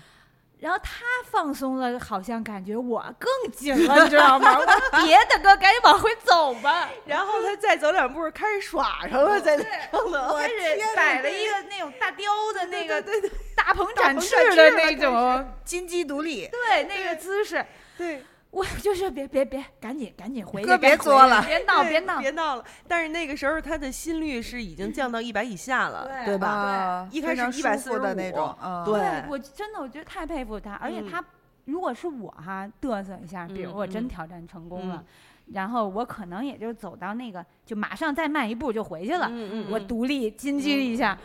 [0.60, 4.56] 然后他放松了，好像感觉我更紧 了，你知道吗？
[4.58, 6.88] 我说 别的哥，赶紧往回走吧。
[7.04, 10.38] 然后他再走两步，开始耍上了，在那上头。
[10.38, 10.54] 开始
[10.96, 17.62] 摆了一个那种大雕的那个对对大鹏展翅的那种，金鸡独立，对那个姿势，
[17.98, 22.64] 对，我就是别别别，赶紧赶紧回去，哥别作了别闹别闹别，闹了。
[22.86, 26.48] 但是那个时候他的心率是已经降到一百以下了，对对吧？
[26.48, 31.24] 啊一开始非常舒服的那种，嗯对对我真的我觉得太佩服他，而且嗯他
[31.64, 35.06] 如果是我哈嘚瑟一下，比如嗯我真嗯挑战成功了嗯。
[35.54, 39.26] 然后我可能也就走到那个，就马上再迈一步就回去了。
[39.30, 41.18] 嗯嗯嗯我独立金鸡一下，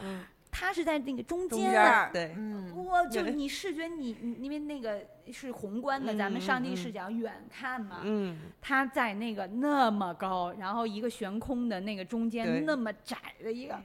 [0.47, 13.79] 嗯，他是在那个中中间对，嗯，我就你视觉你你因为那个是宏观的，咱们嗯上帝嗯视角远看嘛，嗯，它在那个那么高，然后一个悬空的那个中间那么窄的一个，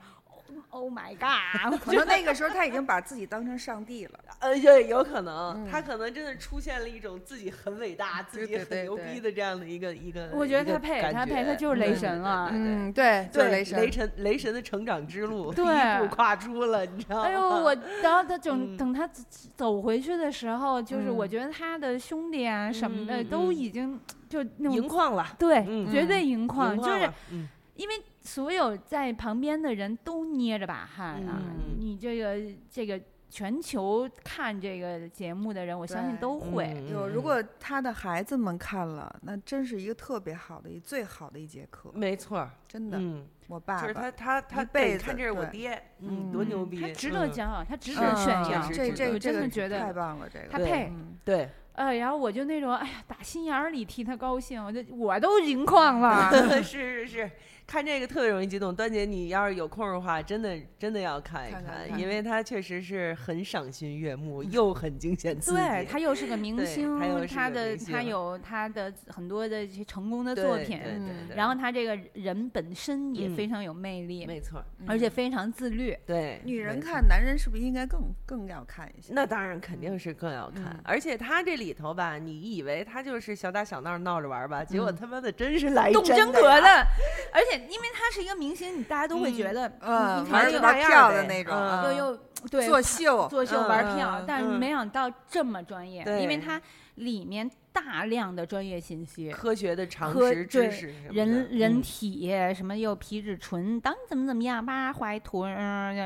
[0.71, 1.79] ，Oh my God！
[1.81, 4.19] 可能那个时候他已经把自己当成上帝了。
[4.41, 10.31] 呃，对，有可能，嗯他可能真的出现了一种自己很伟大、自己很牛逼的这样的一个一个。
[10.33, 12.49] 我觉得他配，他配，他就是雷神了。
[12.53, 13.81] 嗯，对，就是对，雷神。
[13.81, 17.23] 雷神雷神的成长之路，第对一步跨出了，你知道吗？
[17.25, 19.23] 哎呦，我然后他等嗯等他走
[19.57, 27.11] 走回去的时候，就是我嗯觉得他的兄弟啊什么的都嗯已经就那种盈眶了，对，嗯绝对盈眶，就是
[27.74, 36.66] 因为所有在旁边的人都捏着把汗啊，嗯你这个这个全球看这个节目的人，我相信都会。
[36.66, 42.98] 嗯有，如果他的孩子们看了，那真是一个特别好的一最好的一节课，没错儿，真的。
[43.00, 48.68] 嗯，我爸就是他，他他一辈子看这是我爹，嗯，嗯多牛逼，他值得嗯骄傲，他值得炫嗯耀。
[48.70, 50.48] 这这个真的觉得太棒了，这个。
[50.50, 50.88] 他配。
[50.90, 56.30] 嗯对，呃，然后我就那种，哎呀，打心眼儿里替他高兴，我就我都盈眶了。
[56.62, 56.62] 是
[57.06, 57.30] 是是，
[57.66, 58.75] 看这个特别容易激动。
[58.75, 65.57] 端姐，你要是有空的话，真的真的要看一看看看因为它确实是很赏心悦目，又很惊险刺激。
[65.57, 75.96] 对他又是个明星他的他有他的很多的一些成功的作品，对对嗯对然后他这个人本身也嗯非常有魅力，没错，而且非常自律。
[76.07, 79.12] 对，女人看，男人是不是应该更更要看一些？
[79.14, 86.87] 那当然肯定是更要看，嗯而且他这里头吧，你以为他就是小打小闹闹着玩儿吧，结果嗯他妈的真是来动真真格的，
[87.33, 92.18] 而且因为他是一个明星，你大家都会觉得，嗯你看这个玩玩那样呗票的那种，又又
[92.51, 96.61] 对作秀，作秀嗯玩票，嗯但是嗯没想到这么专业，因为对它
[96.96, 99.31] 里面大量的专业信息。
[99.31, 101.83] 科学的常识知对识人人嗯。
[101.83, 105.44] 体什么又皮质醇，当怎么怎么样，叭画一图，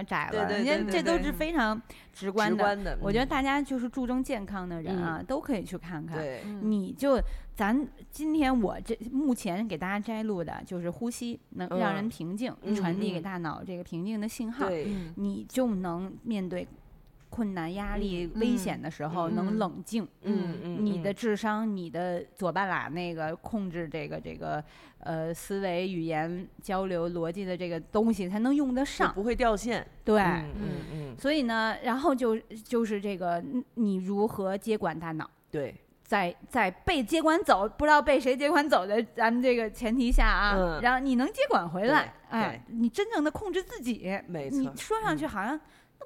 [0.07, 1.81] 窄了，人家这都是非常
[2.13, 2.57] 直观的。
[2.57, 3.29] 观的，我觉得嗯。
[3.29, 6.25] 大家就是注重健康的人啊，都可以去看看。
[6.63, 7.21] 你就
[7.55, 12.09] 咱今天我这目前给大家摘录的就是呼吸，能让人嗯。
[12.09, 13.23] 平静，嗯传递给嗯。
[13.23, 15.13] 大脑这个平静的信号，嗯。
[15.17, 16.67] 你就能面对
[17.29, 20.07] 困难、压力、危险的时候嗯能冷静。
[20.23, 24.63] 嗯嗯，你的嗯智商，你的左半拉那个控制这个这个
[25.01, 29.13] 呃思维、语言交流、逻辑的这个东西才能用得上。
[29.13, 35.29] 不会掉线，对，嗯嗯嗯，所以呢，然后就就是这个嗯你如何接管大脑。
[35.51, 45.61] 对，在在被接管走，不知道被谁接管走的咱们这个前提下啊，嗯然后你能接管回来，对哎，你真正的控制自己，没错，你说上去好像那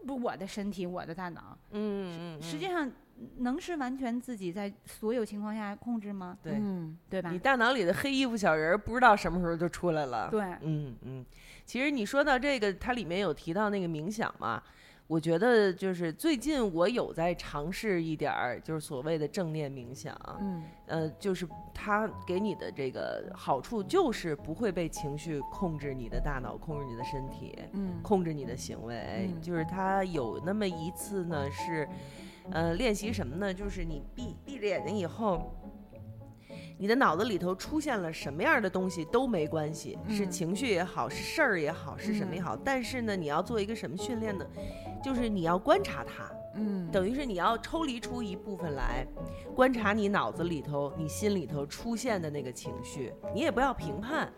[0.07, 2.91] 不我的身体，我的大脑，嗯实际上
[3.39, 6.39] 能是完全自己在所有情况下控制吗？
[6.43, 6.55] 对。
[6.57, 7.39] 嗯对吧你？
[7.39, 10.29] 大脑里的黑衣服小人儿不知道什么时候就出来了。
[10.31, 11.25] 对，嗯嗯，
[11.65, 14.63] 其实你说到这个，它里面有提到那个冥想嘛，
[15.11, 29.29] 我觉得就是最近我有在尝试一点儿，就是所谓的正念冥想，嗯呃，就是它给你的这个好处就是不会被情绪控制你的大脑，控制你的身体，嗯控制你的行为。
[29.35, 31.89] 嗯就是它有那么一次呢是，
[32.53, 33.53] 呃，练习什么呢？
[33.53, 35.53] 就是你闭闭着眼睛以后。
[36.79, 42.57] 你的脑子里头出现了什么样的东西都没关系，是嗯情绪也好，是事儿也好，是什么也好。
[42.57, 44.47] 但是呢，你要做一个什么训练呢？
[45.03, 49.07] 就是你要观察它，嗯，等于是你要抽离出一部分来，
[49.55, 54.31] 观察你脑子里头、你心里头出现的那个情绪，你也不要评判，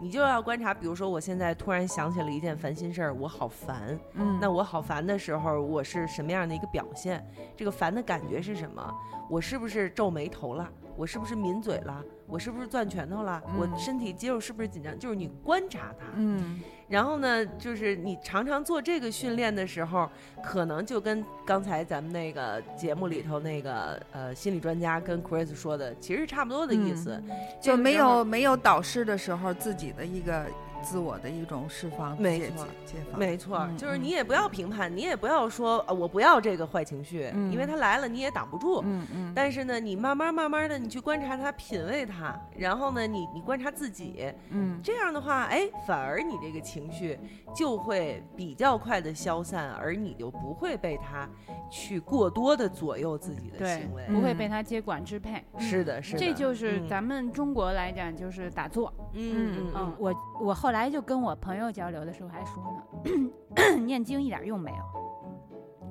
[0.00, 0.72] 你就要观察。
[0.72, 3.98] 比如说，我现在突然想起了一件烦心事儿，我好烦。
[4.14, 7.24] 嗯那我好烦的时候，我是什么样的一个表现？
[7.56, 8.94] 这个烦的感觉是什么？
[9.28, 10.68] 我是不是皱眉头了？
[10.96, 12.02] 我是不是抿嘴了？
[12.26, 13.42] 我是不是攥拳头了？
[13.58, 14.98] 我嗯身体肌肉是不是紧张？
[14.98, 16.60] 就是你观察它，嗯
[16.90, 20.10] 然后呢，就是你常常做这个训练的时候，
[20.42, 27.22] 可能就跟刚才咱们那个节目里头那个呃心理专家跟 Chris 说的，其实差不多的意思。
[27.62, 30.44] 这就没有没有导师的时候，自己的一个
[30.82, 38.80] 自我的一种释放，解没错解解放，没错，嗯就是你也不要评判，你也不要说呃我不要这个坏情绪，嗯因为它来了你也挡不住。
[38.84, 47.18] 嗯嗯，但是呢，你慢慢慢慢的，你去观察它，品味它，然后呢，你你观察自己，嗯这样的话，哎，反而你这个情绪
[47.54, 51.28] 就会比较快的消散，而你就不会被它
[51.70, 55.44] 去过多的左右自己的行为。，不会被他接管支配。
[55.58, 58.92] 是的，是的，这就是嗯咱们中国来讲，就是打坐。
[59.12, 65.00] 嗯嗯嗯，我我后来就跟我朋友交流的时候还说呢， 念经一点用没有。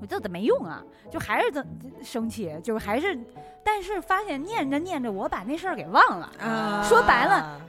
[0.01, 0.81] 我这怎么没用啊？
[1.11, 1.67] 就还是怎
[2.01, 3.19] 生气，就是还是，
[3.65, 6.31] 但是发现念着念着，我把那事儿给忘了。
[6.39, 7.59] 啊说白了，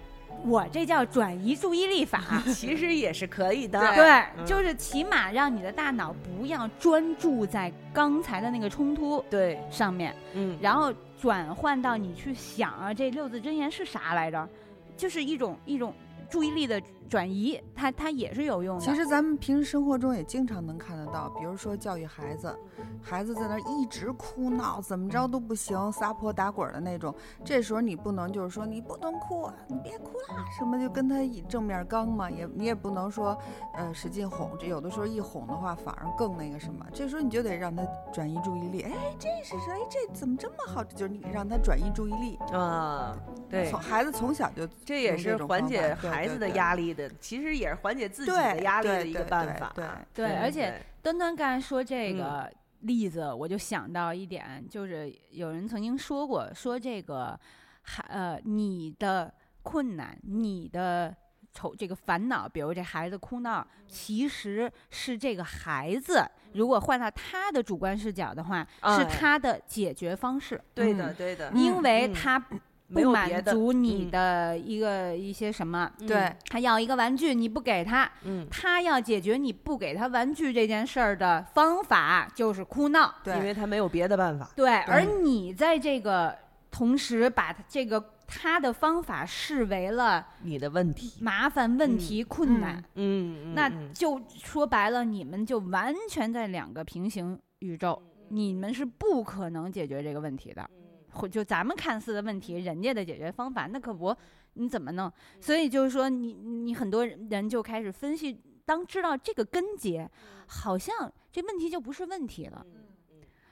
[0.45, 2.23] 我这叫转移注意力法。
[2.55, 3.81] 其实也是可以的。
[3.97, 14.49] 对，嗯就是起码让你的大脑不要专注在刚才的那个冲突对，上面，嗯，然后转换到你去想啊，这六字真言是啥来着？
[14.97, 15.93] 就是一种一种
[16.29, 18.85] 注意力的转移，它它也是有用的。
[18.85, 22.57] 其实咱们平时生活中也经常能看得到，比如说教育孩子，
[23.03, 27.13] 孩子在那儿一直哭闹，怎么着都不行，撒泼打滚的那种。
[27.45, 33.37] 这时候你不能就是说你不能哭啊，你别哭啦，什么就跟他以正面刚嘛，也你也不能说
[33.75, 36.87] 呃使劲哄，这有的时候一哄的话反而更那个什么。
[36.95, 37.83] 这时候你就得让他
[38.13, 39.75] 转移注意力，哎，这是谁？
[39.91, 40.85] 这怎么这么好？
[40.85, 42.37] 就是你让他转移注意力。
[42.53, 43.17] 啊，
[43.49, 49.73] 对从，孩子从小就这也是缓解孩子的压力的，其实也是缓解自己的压力的一个对对办法。
[49.75, 50.83] 对对，而且对。
[51.03, 57.39] 端端刚才说这嗯个例子，我就想到一点，就是有人曾经说过，说这个
[57.83, 59.33] 孩呃你的
[59.63, 61.15] 困难，你的
[61.53, 72.13] 愁这个烦恼，比如这孩子哭闹，其实是这个孩子，如果换到他的主观视角的话，是哎他的解决方式，对的，对的，因为嗯。
[72.15, 72.43] 他
[72.91, 74.11] 没不有别的满足你嗯。
[74.11, 83.15] 的一个一些什么，对，他要一个玩具，你不给他，嗯，他要解决你不给他玩具这件事儿的方法就是哭闹。
[83.23, 84.51] 对，因为他没有别的办法。
[84.57, 86.37] 对，而你在这个
[86.71, 93.93] 同时把他这个他的方法视为了你的问题，麻烦、问题、困难，嗯，嗯那嗯。
[93.95, 100.69] 就说白了，你们就完全在两个平行宇宙，你们是不可能解决这个问题的。
[101.13, 104.15] 或就咱们看似的问题，人家的解决方法那可不，
[104.55, 105.13] 你怎么弄？
[105.41, 110.09] 所以就是说你，你很多人就开始分析，当知道这个根结，
[110.47, 112.65] 好像这问题就不是问题了。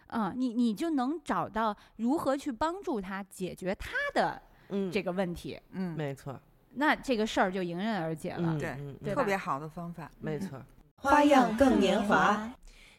[0.09, 4.41] 啊、你你就能找到如何去帮助他解决他的
[4.71, 6.41] 嗯，这个问题，嗯，没错，
[6.75, 8.55] 那这个事儿就迎刃而解了。
[8.55, 10.11] 嗯对嗯对特别好的方法。
[10.21, 10.63] 没错。
[10.97, 12.51] 花样更年华。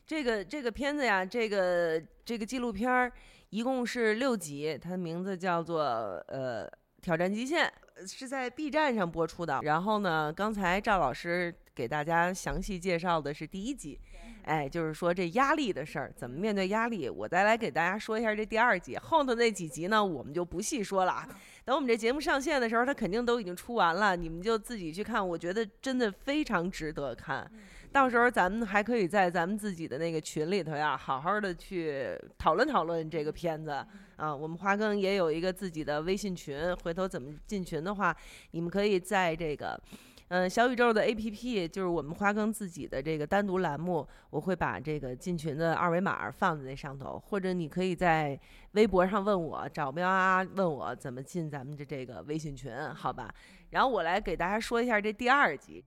[0.05, 3.11] 这个这个片子呀，这个这个纪录片儿
[3.49, 5.81] 一共是六集，它的名字叫做
[6.27, 6.67] 呃
[7.01, 9.59] 《挑战极限》，呃是在 B 站上播出的。
[9.63, 13.99] 然后呢，刚才赵老师给大家详细介绍的是第一集，
[14.43, 17.09] 哎，就是说这压力的事儿，怎么面对压力。
[17.09, 21.27] 我再来给大家说一下这第二集，后头那几集呢，我们就不细说了啊。
[21.65, 25.27] 等我们这节目上线的时候，它肯定都已经出完了，你们就自己去看。
[25.27, 27.49] 我觉得真的非常值得看。
[27.91, 33.71] 到时候咱们还可以在咱们自己的那个群里头呀，好好的去讨论讨论这个片子
[34.15, 34.33] 啊。
[34.33, 38.15] 我们花更也有一个自己的微信群，回头怎么进群的话，
[38.51, 39.79] 你们可以在这个。
[40.27, 48.39] 嗯，小宇宙的 APP 就是我们花更自己的这个单独栏目，我会把这个进群的二维码放在那上头，或者你可以在
[48.73, 53.33] 微博上问我，找喵啊问我怎么进咱们的这个微信群，好吧？
[53.71, 55.83] 然后我来给大家说一下这第二集。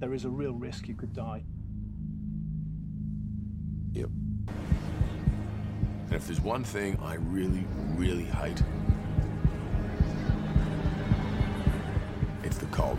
[0.00, 1.42] There is a real risk you could die.
[3.92, 4.08] Yep.
[6.06, 8.62] And if there's one thing I really, really hate,
[12.42, 12.98] it's the cold.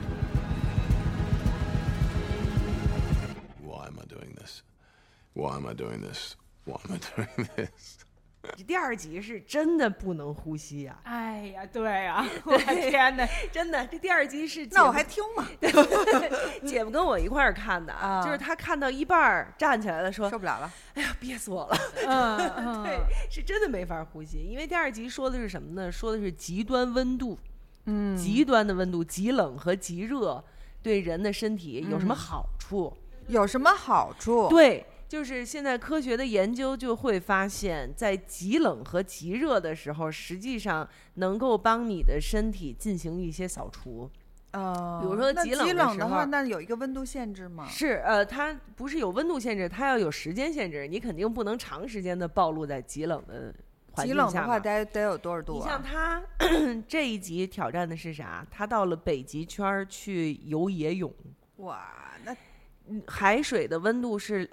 [3.62, 4.62] Why am I doing this?
[5.34, 6.36] Why am I doing this?
[6.66, 8.06] Why am I doing this?
[8.58, 13.28] 这第二集是真的不能呼吸呀、哎呀，对呀、 我的天哪！
[13.52, 15.48] 真的，这第二集是那我还听吗？
[16.66, 20.72] 姐夫跟我一块儿看的，啊就是他看到一半儿站起来了，说受不了了。
[20.96, 21.78] ：“哎呀，憋死我了。
[22.08, 24.40] 嗯嗯， 对，是真的没法呼吸。
[24.40, 25.92] 因为第二集说的是什么呢？
[25.92, 27.38] 说的是极端温度，
[27.86, 30.44] 嗯，极端的温度，极冷和极热
[30.82, 32.92] 对人的身体有什么嗯好处？
[33.28, 34.50] 有什么好处？
[34.50, 44.10] 对，就是现在科学的研究就会发现，在极冷和极热的时候，实际上能够帮你的身体进行一些扫除。
[44.52, 47.68] 呃，比如说那极冷的话，候那有一个温度限制吗？
[47.68, 53.54] 是，呃，它不是有温度限制，它要有时间限制，你肯定不能长时间的暴露在极冷的
[53.92, 55.66] 环极境下冷的话得得有多少度你啊？
[55.68, 56.24] 像他
[56.88, 58.48] 这一集挑战的是啥？
[58.50, 61.14] 他到了北极圈去游野泳，
[61.58, 61.86] 哇，
[62.24, 62.34] 那
[62.88, 64.50] 嗯海水的温度是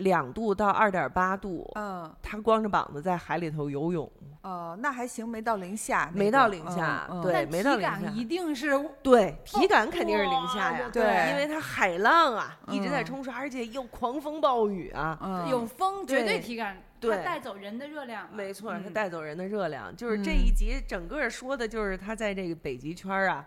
[0.00, 4.10] 两度到二点八度，嗯他光着膀子在海里头游泳，
[4.42, 8.70] 哦，那还行，没到零下没到零下对没到零下体感一定是
[9.02, 18.30] 对，体感肯定是零下呀，对因为它海浪啊一直在嗯冲刷，而且又狂风暴雨啊，嗯有风，绝对对体感，对它带走人的热量嘛。
[18.34, 23.46] 没错，它嗯带走人的热量，就是这嗯一集整个说的就是他在这个北极圈啊，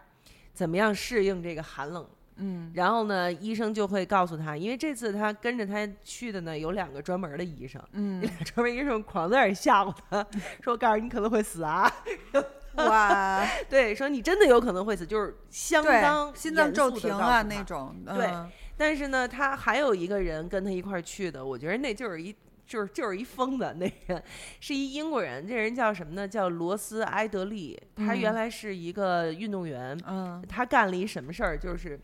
[0.53, 2.07] 怎么样适应这个寒冷。
[2.37, 10.25] 嗯然后呢，医生就会告诉他，因为这次他跟着他去的呢有两个专门的医生，嗯那，俩专门医生狂在那儿吓唬他，
[10.61, 11.91] 说：“我告诉你，可能会死啊！
[12.77, 17.63] ”哇， 对，说你真的有可能会死，就是相当，心脏骤停啊那。
[17.63, 24.21] 种，对嗯但是呢，他还有一个人跟他一块儿去的，我觉得那就是一就是就是一疯子，那人
[24.59, 26.27] 是一英国人，这人叫什么呢？
[26.27, 31.55] 叫罗斯埃德利，他原嗯来是一个运动员，嗯，他干了一什么事儿？
[31.55, 31.99] 就是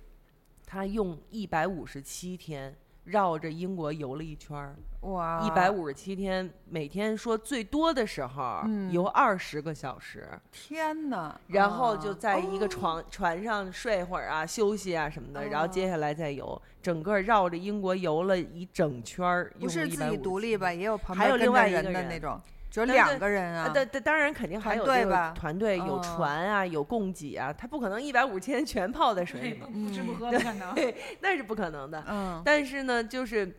[0.71, 11.41] 他用一百五十七天绕着英国游了一圈儿，哇，一百五十七天，每天说最多的时候嗯游二十个小时，天哪！
[11.47, 20.71] 然后就啊在一个床、船上睡会儿啊，休息啊什么的，然后接下来再游，整个绕着英国游了一整圈儿，不是自己独立吧？
[20.71, 22.39] 也有旁还有另外一个人的那种，
[22.69, 23.69] 只有两个人啊。
[23.69, 30.75] 当当然肯定还有这个团队吧团队有哦船啊，有供给啊，他不可能一百五十天全泡在水里嘛，不吃不喝 不可能。
[31.21, 32.03] 那是不可能的。
[32.07, 33.55] 嗯，但是呢，就是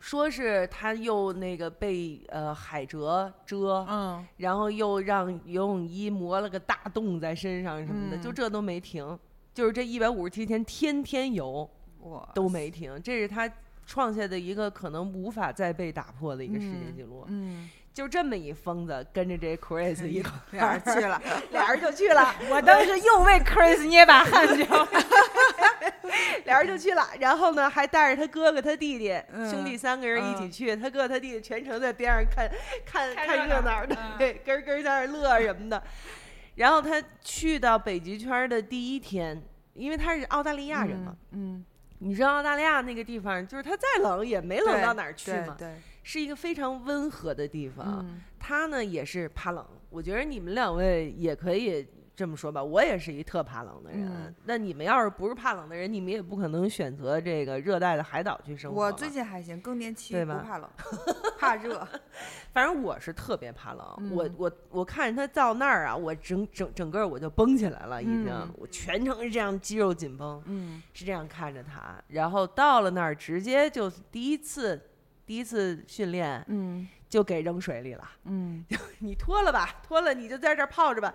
[0.00, 9.18] 说是他又那个被呃海蜇蛰，嗯，然后又让游泳衣磨了个大洞在身上什么的，嗯就这都没停，
[9.54, 11.68] 就是这一百五十七天天天游
[12.00, 13.48] 我都没停，这是他
[13.86, 17.24] 创下的一个可能无法再被打破的一个世界纪录。
[17.28, 21.22] 嗯，就这么一疯子跟着这 Chris 一块儿，俩人去了，
[21.52, 24.88] 俩人就去了，我当时又为 Chris 捏把汗，知道吗？
[26.44, 29.48] 俩人就去了，然后呢，还带着他哥哥、他弟弟、嗯。
[29.48, 30.74] 兄弟三个人一起去。
[30.76, 32.50] 他哥哥、他弟弟全程在边上看
[32.84, 33.84] 看看看热闹。
[33.86, 34.18] 的，嗯。
[34.18, 35.82] 对，跟儿跟在那儿乐什么的。
[36.56, 39.40] 然后他去到北极圈的第一天，
[39.74, 41.64] 因为他是澳大利亚人嘛，嗯，
[42.00, 48.00] 你知道澳大利亚那个地方，就是他再冷也没冷到哪儿去嘛，对对，是一个非常温和的地方。
[48.06, 51.86] 嗯他呢也是怕冷，我觉得你们两位也可以
[52.16, 52.60] 这么说吧。
[52.62, 58.82] 我也是一特怕冷的人，嗯那你们要是不是怕冷的人，你们也不可能选择这个热带的海岛去生活。
[58.82, 60.68] 我最近还行，更年期对吧不怕冷，
[61.38, 61.86] 怕热。
[62.52, 71.94] 反正我是特别怕冷，我嗯我我看着他到那儿啊，我整整整个我就绷起来了，已经，嗯我全程是这样肌肉紧绷，嗯是这样看着他。
[72.08, 74.80] 然后到了那儿，直接就第一次
[75.32, 78.06] 第一次训练嗯就给扔水里了。
[78.24, 78.62] 嗯，
[79.00, 81.14] 你脱了吧，脱了你就在这儿泡着吧。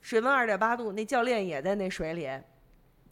[0.00, 2.30] 水温二点八度，那教练也在那水里，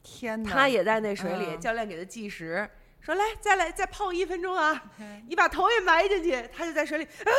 [0.01, 0.49] 天哪！
[0.49, 2.70] 他也在那水里，嗯教练给他计时，
[3.01, 4.80] 说来再来再泡一分钟啊，
[5.26, 7.32] 你把头也埋进去，他就在水里啊，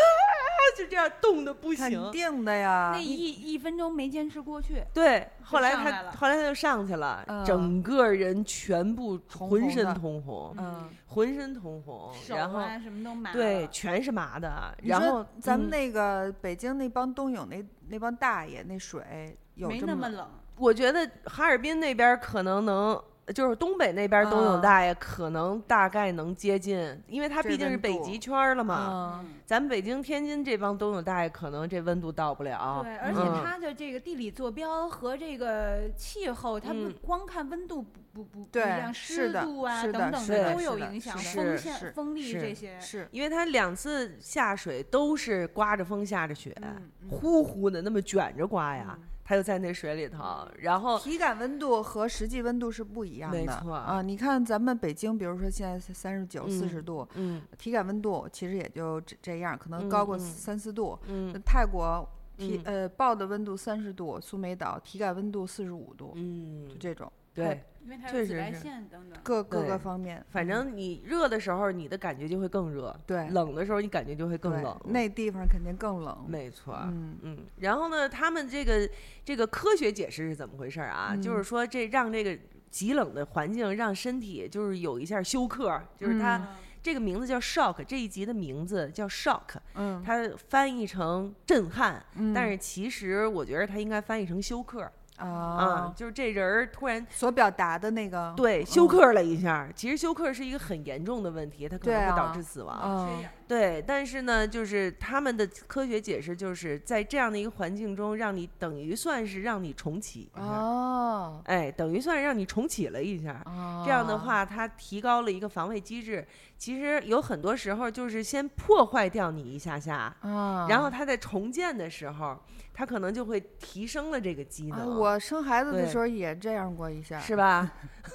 [0.78, 2.12] 就这样冻得不肯行。
[2.12, 3.00] 定的呀那。
[3.00, 19.82] 一一分钟没坚持过去，对，后来他后来他就上去了，嗯整个人全部浑身通红，嗯，浑身通红，然后啊什么都麻对，全是麻的，然后嗯咱们那个北京那帮冬泳那那帮大爷那水有没？
[19.82, 20.28] 那么冷。
[20.56, 23.02] 我觉得哈尔滨那边儿可能能，
[23.34, 29.20] 就是东北那边儿冬泳啊大爷可能大概能接近，因为他毕竟是北极圈了嘛。
[29.22, 32.82] 嗯，咱们北京、天津这帮冬泳大爷可能这温度到不了。
[32.84, 42.80] 对，而且嗯它的这个地理坐标和这个气候，它不嗯光看温度不不不不一对样，湿度啊等等的都有影响，风线、风力这些。
[42.80, 48.98] 是，因为他两次下水都是刮着风下着雪，嗯嗯呼呼的那么卷着刮呀，
[49.30, 53.38] 嗯他就在那水里头，然后体感温度和实际温度是不一样的。
[53.38, 60.98] 没错啊，你看咱们北京，比如说现在三十九、嗯四十度，嗯体感温度其实也就这这样，可能嗯高过嗯三四度。
[61.08, 62.04] 嗯泰国
[62.38, 67.12] 体、嗯呃报的温度三十度，苏梅岛体感温度四十五度，嗯就，这种
[67.46, 69.20] 对，因为它确实有紫外是线等等。
[69.24, 74.80] 各各个方面，反正你热的时候你的感觉就会更热，对冷的时候你感觉就会更冷。
[74.86, 76.26] 那地方肯定更冷。
[76.28, 78.90] 没错，嗯嗯，然后呢，他们这个
[79.24, 81.16] 这个科学解释是怎么回事儿啊？
[81.16, 82.38] 就是嗯说这让这个
[82.70, 86.48] 极冷的环境让身体就是有一下休克，就是它、嗯
[86.82, 94.90] 这个名字叫 shock，这一集的名字叫 shock，嗯，它翻译成震撼，嗯但是其实我觉得它应该翻译成休克
[95.20, 103.26] 啊，啊，就是这人儿突然所表达的那个对休克了一下，其实休克是一个很严重的问题，它可能会导啊致死亡。
[103.50, 113.44] 嗯对，但是呢，就是他们的科学解释，就是在这样的一个环境中，让你等于算是让你重启，哦，哎，等于算是让你重启了一下。
[113.84, 116.26] 这样的话，它提高了一个防卫机制。
[116.60, 122.38] 其实有很多时候就是先破坏掉你一下下，啊，然后它在重建的时候，
[122.74, 127.72] 它可能就会提升了这个机啊，能，我生孩子的时候也这样过一下，是吧？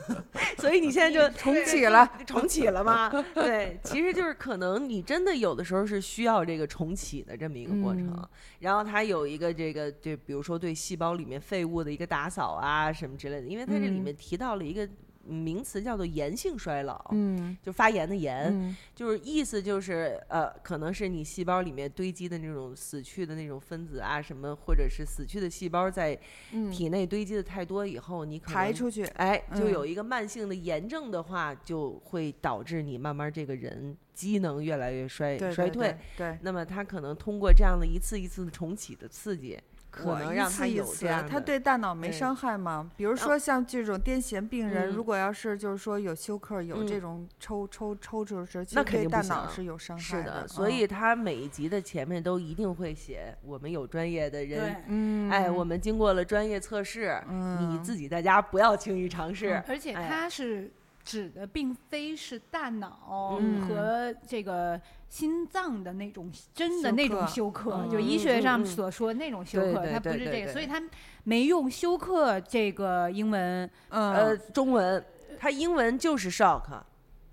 [0.58, 3.10] 所以你现在就重启了，重启了吗？
[3.34, 8.28] 对，其实就是可能你真的有的时候是需要这个重启的这么一个过程，嗯。
[8.60, 14.02] 然后它有一个这个就比如说对细胞里面废物的一个打扫啊什么之类的，因为它这里嗯。
[14.02, 14.88] 面提到了一个
[15.26, 18.76] 名词叫做炎性衰老，嗯就发炎的炎，嗯。
[18.94, 26.18] 就是意思就是呃，可能是你细胞里面堆积的那种死去的那种分子啊，什么或者是死去的细胞在
[26.52, 29.72] 嗯，体内堆积的太多以后，你可能排出去，哎，就嗯。
[29.72, 35.88] 有一个慢性的炎症的话，就会导致你慢慢这个人机能越来越衰衰退。
[36.16, 36.38] 对对。
[36.42, 39.58] 那么他可能通过这样的一次一次的重启的刺激，
[39.90, 42.90] 可能让他有这样的他对大脑没伤害吗？
[42.96, 59.62] 比如说像这种癫痫病人，嗯如果要是就是说有休克，有这嗯种抽抽抽搐时，其那对大肯定大脑是有伤害是的，嗯所以他每一集的前面都一定会写我们有专业的人，嗯，哎，我们经过了专业测试，你嗯自己在家不要轻易尝试。
[59.68, 60.70] 而且他是
[61.04, 63.68] 指的并非是大脑嗯。
[63.68, 70.30] 和这个心脏的那种真的那种休克，嗯就医学上所说那种休克，它不是这个，对。
[70.30, 70.82] 对对所以它
[71.24, 73.70] 没用休克这个英文。
[73.90, 75.04] 呃，嗯中文
[75.38, 76.62] 它英文就是 shock，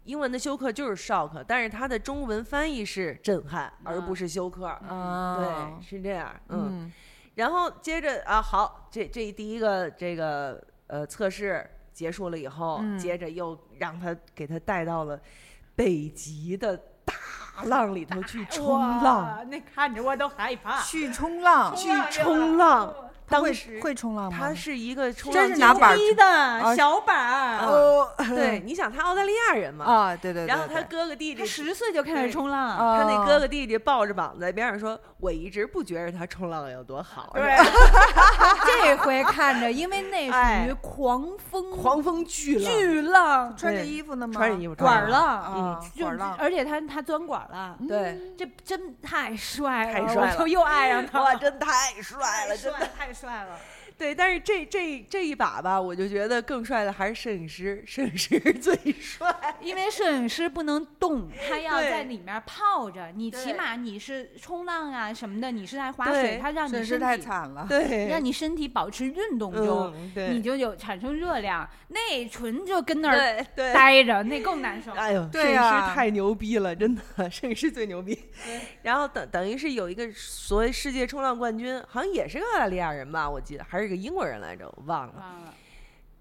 [0.03, 4.65] 英文的休克就是 shock，但是它的中文翻译是震撼，而不是休克。
[4.65, 5.37] 啊，
[5.79, 6.35] 对，是这样。
[6.49, 6.93] 嗯，嗯。
[7.35, 15.19] 然后接着啊，好，这这第一个这个呃测试结束了以后，嗯接着又让他给他带到了
[15.75, 17.13] 北极的大
[17.65, 20.81] 浪里头去冲浪，那看着我都害怕。
[20.81, 22.93] 去冲浪，去冲浪。
[23.31, 24.37] 他会当时会冲浪吗？
[24.37, 37.57] 他是一个冲浪健是拿板儿的小板儿，哦，对， 你想他澳大利亚人嘛，啊，对对对，然后他哥哥弟弟他十岁就开始冲浪，他那哦哥哥弟弟抱着膀子在边上说：“我一直不觉得他冲浪有多好，对，
[38.65, 44.33] 这回看着，因为那属于哎狂风狂风巨浪，巨浪，穿着衣服呢吗？
[44.35, 52.89] 穿着衣服管儿浪，啊就管儿浪而且他他钻管儿了，对，这真太帅了，太帅了我就又爱上他哇，了，真太帅了，真的。
[52.97, 53.80] 太帅了。
[53.97, 59.33] 对，但是这这这一把吧，我就觉得更帅的还是摄影师，摄影师最帅。
[59.61, 63.11] 因为摄影师不能动，他要在里面泡着。
[63.15, 67.65] 你起码你是冲浪啊什么的，你是在划水，他让你身体惨了。
[67.69, 73.45] 对，让你身体保持运动中，嗯，对，你就有产生热量，那纯就跟那儿。
[73.55, 74.91] 待着，那更难受。
[74.97, 78.17] 哎呦，摄影师太牛逼了，真的，摄影师最牛逼。
[78.81, 85.13] 然后等等于是有一个所谓世界冲浪冠军，好像也是个澳大利亚人吧，我记得还是个英国人来着，我忘了。
[85.19, 85.53] 忘了，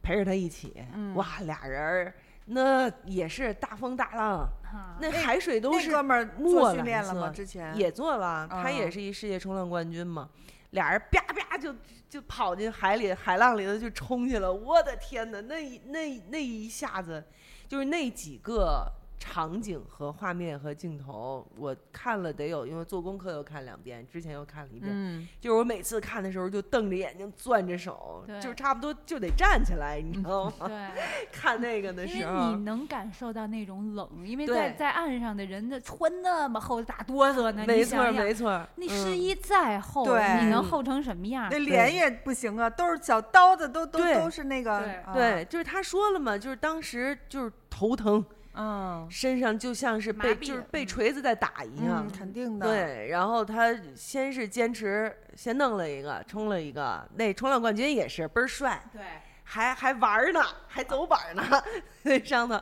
[0.03, 2.15] 陪着他一起，嗯哇，俩人儿
[2.47, 7.31] 那也是大风大浪，哈那海水都是哥们儿做训练了吗？
[7.31, 10.29] 之前也做了，他也啊是一世界冲浪冠军嘛。
[10.71, 11.75] 俩人啪啪就
[12.09, 14.53] 就跑进海里，海浪里头就冲去了。
[14.53, 17.23] 我的天哪，那一那那一下子，
[17.69, 18.91] 就是那几个
[19.21, 24.91] 场景和画面和镜头，我看了得有，因为做功课又看两遍，之前又看了一遍。
[24.91, 30.67] 嗯，就是我每次看的时候就瞪着眼睛，攥着手，对就差不多就得站起来，你知道吗？
[30.67, 30.91] 对。
[31.31, 37.61] 看那个的因为时候你，能感受到那种冷，因为在在岸上的人的穿那么厚，的大哆嗦呢。
[37.61, 41.47] 你没错没错，那嗯湿衣再厚，对你能厚成什么样？
[41.51, 48.25] 那脸也不行啊，都是小刀子，都都都是那个对啊对，就是他说了嘛，就是当时就是头疼，
[48.55, 52.11] 嗯身上就像是被就是被锤子在打一样嗯，。
[52.11, 59.03] 肯定的，，对，然后他先是坚持，先弄了一个，冲了一个，那冲浪冠军也是倍儿帅，对，
[59.45, 61.43] 还还玩呢，还走板儿呢，
[62.03, 62.61] 那上头。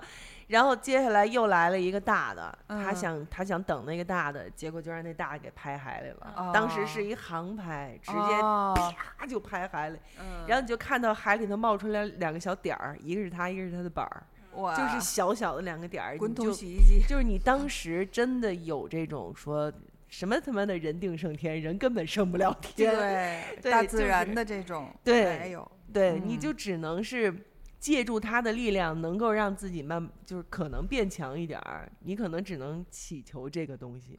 [0.49, 6.33] 然后接下来又来了一个大的，他嗯想他想等那个大的，结果就让那大的给拍海里了。
[6.37, 8.75] 哦当时是一航拍，直接哦
[9.19, 14.23] 啪就拍海里，嗯然后你就看到海里头冒出来两个小点儿，一个是他，一个是他的板儿，
[14.59, 19.73] 哇，就是小小的两个点儿，滚筒洗衣机， 就是你当时真的有这种说
[20.09, 27.35] 什么他妈的人定胜天，人根本胜不了 天， 对对大自然的这种对没有，对，你嗯就只能是
[27.79, 34.19] 借助他的力量，能够让自己慢，就是可能变强一点儿，你可能只能祈求这个东西。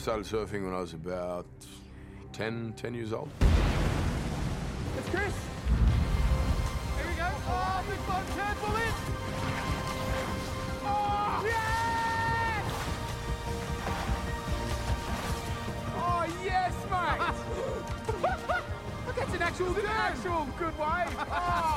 [0.00, 1.44] I started surfing when I was about
[2.32, 3.28] 10, 10 years old.
[4.96, 5.34] It's Chris.
[6.96, 7.28] Here we go.
[7.46, 8.94] Oh, big bug, careful in.
[10.86, 12.64] Oh, yes!
[15.98, 17.20] Oh, yes, mate.
[19.06, 21.14] Look, that's an actual, an actual good wave.
[21.30, 21.70] Oh.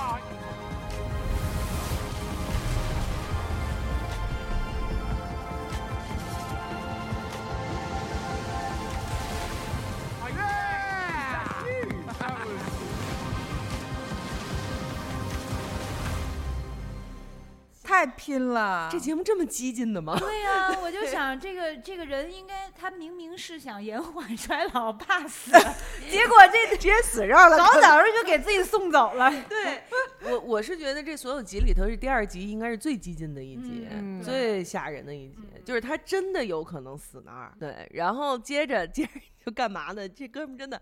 [18.03, 18.89] 太太拼了。
[18.91, 20.17] 这节目这么激进的吗？
[20.19, 25.51] 对呀、 我就想这个这个人应该他明明是想延缓衰老，怕死，
[26.11, 27.57] 结果这直接死这儿了。
[27.57, 29.31] 早早的就给自己送走了。
[29.47, 29.81] 对
[30.29, 37.53] 我，我是觉得这所有集里头，是第二集应该是最激进的一集，嗯最吓人的一集，就是他真的有可能死那儿。
[37.59, 39.11] 对，然后接着接着
[39.45, 40.07] 就干嘛呢？
[40.09, 40.81] 这哥们儿真的，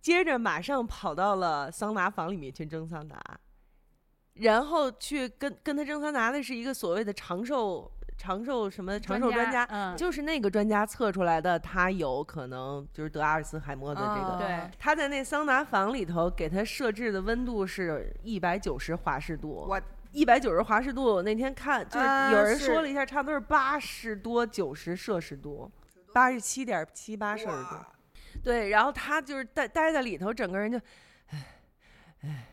[0.00, 3.18] 接着马上跑到了桑拿房里面去蒸桑拿，
[4.40, 14.12] 然后去跟跟他蒸桑拿的是一个所谓的长寿长寿什么长寿专家，嗯，就是那个专家测出来的，他有可能就是得阿尔茨海默的这个。
[14.12, 19.80] 啊对他在那桑拿房里头给他设置的温度是一百九十华氏度，我
[20.10, 25.70] 一百九十华氏度，我那天看就有人说了一下，差不多是八十多九十摄氏度，
[26.12, 27.76] 八十七点七八摄氏度。
[28.42, 30.78] 对，然后他就是待待在里头，整个人就，
[31.30, 31.44] 唉，
[32.22, 32.46] 唉，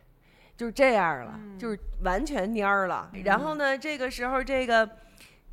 [0.58, 3.12] 就是这样了，就是完全蔫儿了。
[3.24, 4.90] 然后呢，这个时候这个，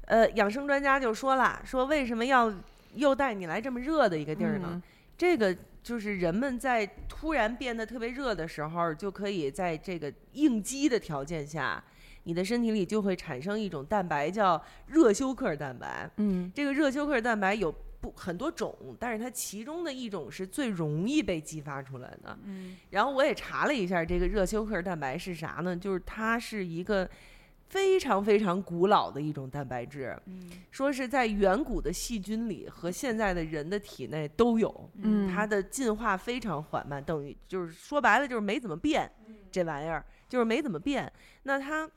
[0.06, 2.52] 呃，养生专家就说了，说为什么要
[2.94, 4.68] 又带你来这么热的一个地儿呢？
[4.72, 4.82] 嗯
[5.18, 11.80] 这个就是人们在突然变得特别热的时候，就可以在这个应激的条件下，
[12.24, 16.10] 你的身体里就会产生一种蛋白叫热休克蛋白。
[16.16, 17.72] 嗯这个热休克蛋白有
[18.02, 22.36] 不很多种，但是它其中的一种是最容易被激发出来的。
[22.44, 25.76] 嗯然后我也查了一下，这个热休克蛋白是啥呢？
[25.76, 27.08] 就是它是一个
[27.68, 34.90] 非常非常古老的一种蛋白质，嗯说是在远古的细菌里和现在的人的体内都有。
[34.96, 39.10] 嗯，它的进化非常缓慢，等于就是说白了就是没怎么变，
[39.50, 41.10] 这玩意儿就是没怎么变。
[41.44, 41.88] 那它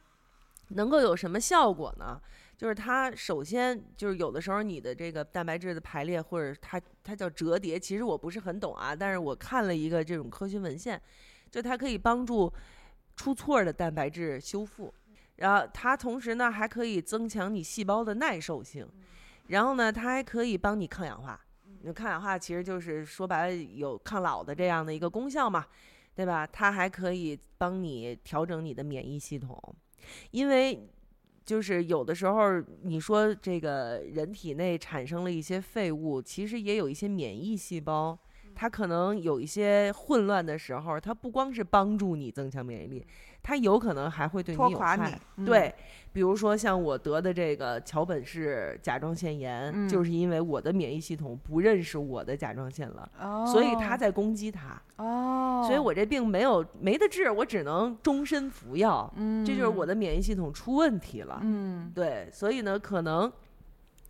[0.70, 2.22] 能够有什么效果呢？
[2.58, 11.02] 就是它首先就是有的时候你的这个蛋白质的排列或者它它叫折叠，其实我不是很懂啊，但是我看了一个这种科学文献，
[11.52, 12.52] 就它可以帮助
[13.16, 14.94] 出错的蛋白质修复，
[15.36, 18.88] 然后它同时呢还可以增强你细胞的耐受性，
[19.48, 21.40] 然后呢它还可以帮你抗氧化。
[21.82, 25.66] 那抗氧化其实就是说白了有抗老的这样的一个功效嘛，
[26.16, 26.48] 对吧？
[26.48, 29.76] 它还可以帮你调整你的免疫系统，
[30.32, 30.90] 因为
[31.46, 38.18] 就是有的时候你说这个人体内产生了一些废物，其实也有一些免疫细胞。
[38.56, 43.06] 它可能有一些混乱的时候，它不光是帮助你增强免疫力，
[43.44, 44.96] 它有可能还会对你有害。
[44.96, 45.16] 拖垮你。
[45.38, 45.76] 嗯，对，
[46.14, 61.40] 比如说像我得的这个桥本氏甲状腺炎，嗯就是因为我的免疫系统不认识我的甲状腺了，哦，所以它在攻击它，哦，所以我这病没有没得治，我只能终身服药，嗯，这就是我的免疫系统出问题了。
[61.44, 63.32] 嗯对，所以呢，可能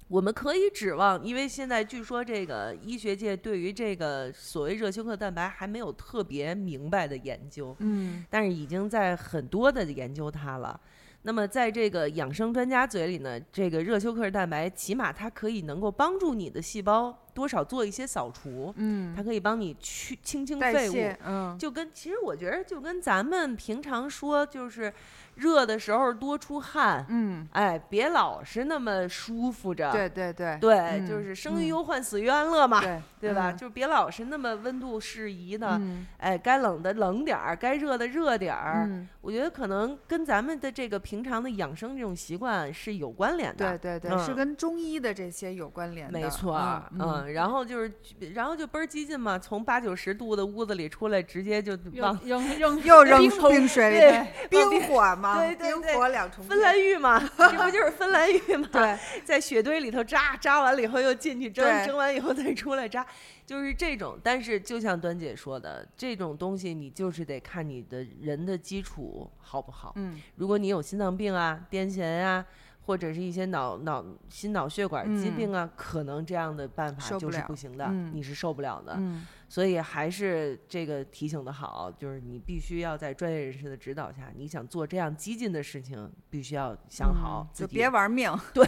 [0.08, 10.80] 我们可以指望，因为现在据说这个医学界对于这个所谓热休克蛋白还没有特别明白的研究，嗯但是已经在很多的研究它了。
[11.24, 24.92] 那么在这个养生专家嘴里呢，这个热休克蛋白起码它可以能够帮助你的细胞多少做一些扫除，嗯，它可以帮你去清清废物，，嗯，就跟其实我觉得就跟咱们平常说，就是
[25.36, 30.58] 热的时候多出汗，嗯，哎，别老是那么舒服着，对对对。
[30.62, 31.68] 对，嗯就是生于嗯。
[31.68, 33.52] 忧患，死于安乐嘛，对对吧？
[33.52, 33.58] 嗯。
[33.58, 38.88] 就别老是那么温度适宜的，嗯哎，该冷的冷点儿，该热的热点儿。
[38.90, 43.78] 嗯，我觉得可能跟咱们的这个平常的养生这种习惯是有关联的。
[43.78, 47.91] 对对对，是嗯跟中医的这些有关联的，没错儿，嗯嗯，然后就是，
[48.34, 53.19] 然后就倍儿激进嘛，从八九十度的屋子里出来，直接就往扔扔 扔又扔
[53.49, 53.97] 冰水里，
[54.49, 58.67] 对冰火嘛，对对对冰火两重芬兰浴嘛， 这不就是芬兰浴嘛？
[58.71, 63.05] 对，在雪堆里头扎，扎完了以后又进去蒸，蒸完以后再出来扎，
[63.45, 64.17] 就是这种。
[64.23, 69.93] 但是就像端姐说的，这种东西你就是得看你的人的基础好不好。
[69.95, 72.45] 嗯如果你有心脏病啊、癫痫啊，
[72.86, 78.96] 或者是一些脑脑心脑血管疾病啊，可能这样的办法就是不行的，嗯你是受不了的。
[78.98, 88.66] 嗯所以还是这个提醒的好，就是你必须要在专业人士的指导下，你想做这样激进的事情，必须要想好嗯，就别玩命，对，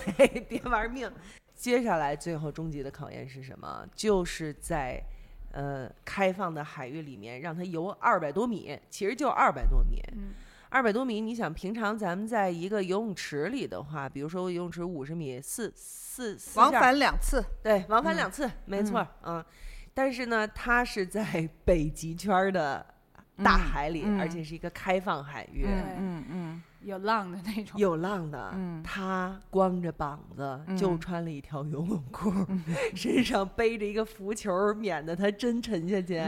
[0.47, 1.11] 别玩命。
[1.55, 3.86] 接下来最后终极的考验是什么？
[3.95, 5.03] 就是在
[5.51, 9.99] 呃开放的海域里面，让它游二百多米，其实就二百多米。
[10.15, 10.30] 嗯
[10.70, 19.43] 二百多米，你想平常咱们在一个游泳池里的话，比如说游泳池五十米，四四四往下返两次，对，往返嗯两次，没错儿，嗯。
[19.93, 22.86] 但是呢，它是在北极圈的
[23.43, 27.80] 大嗯海里，而嗯且是一个开放海域，嗯嗯嗯有浪的那种。
[27.80, 28.51] 有浪的。
[28.53, 32.32] 嗯他光着膀子，就嗯穿了一条游泳裤，
[32.95, 36.23] 身上背着一个浮球，免得他真沉下去。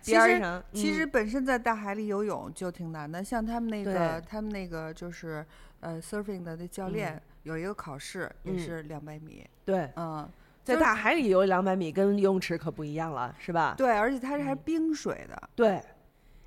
[0.00, 5.44] 其实边上，其实嗯本身在大海里游泳就挺难的，像他们那个他们那个就是
[5.80, 10.28] 呃 surfing 的那教练有一个考试，也嗯是两百米，对，嗯，
[10.64, 13.74] 在大海里游两百米跟游泳池可不一样了，是吧？
[13.76, 15.80] 对，而且它是还冰水的，对，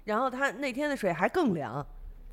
[0.04, 1.86] 然后他那天的水还更凉，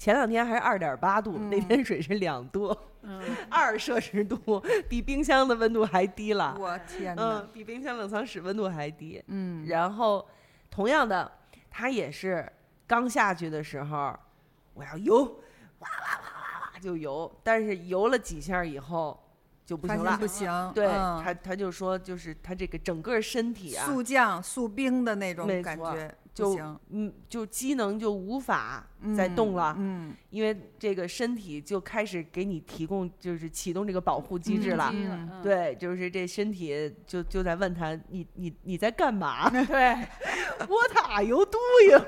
[0.03, 6.57] 前两天还是二点八度，那嗯天水是两度，嗯， 二摄氏度，比冰箱的温度还低了。
[6.59, 9.23] 我天嗯，，比冰箱冷藏室温度还低。
[9.29, 10.27] 嗯，然后，
[10.69, 11.31] 同样的，
[11.71, 12.53] 他也是
[12.85, 14.13] 刚下去的时候，
[14.75, 19.17] 我要游，哇哇哇哇哇就游，但是游了几下以后
[19.65, 20.27] 就不行了不。
[20.27, 26.57] 行，对嗯他，他就说，就是他这个整个身体啊，速降速冰的那种感觉，不就，
[26.91, 34.93] 嗯，就机能就无法再动了，嗯，因为这个身体就开始给你提供，就是启动这个保护机制了。
[35.43, 39.95] 对，就是这身体就就在问他，你你你在干嘛 对
[40.67, 42.03] ，？What are you doing？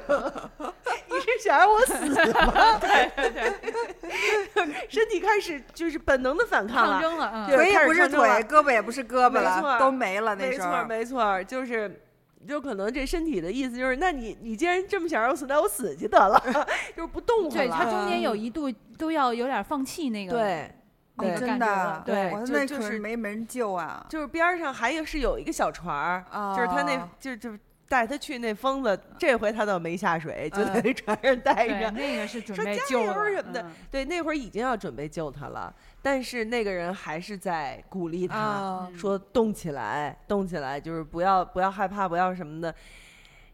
[1.06, 1.94] 你是想让我死
[2.32, 2.78] 吗？
[2.80, 6.92] 对对对， 身体开始就是本能的反抗了。
[6.92, 12.00] 抗争了，嗯，对腿也不是腿，胳膊也不是胳膊了，都没了那没错儿时候，没错儿，就是。
[12.46, 16.40] 就可能这身体的意思就是，那你你既然这么想让我死，那我死去得了，
[16.96, 17.76] 就是不动了对了。
[17.76, 26.24] 他中间有一度都要有点放弃那个，对真的啊，对我那可就就是没没人救啊，就是边儿上还有是有一个小船儿，
[26.56, 27.50] 就是他那哦就就
[27.88, 31.90] 带他去那疯子，这回他倒没下水，就在嗯那船上待对，着。
[31.92, 35.72] 那个是准说加备救什么的嗯对，那会儿已经要准备救他了，
[36.04, 42.74] 但是那个人还是在鼓励他，啊，说动起来，动起来，就是不要不要害怕，不要什么的。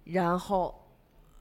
[0.07, 0.75] 然后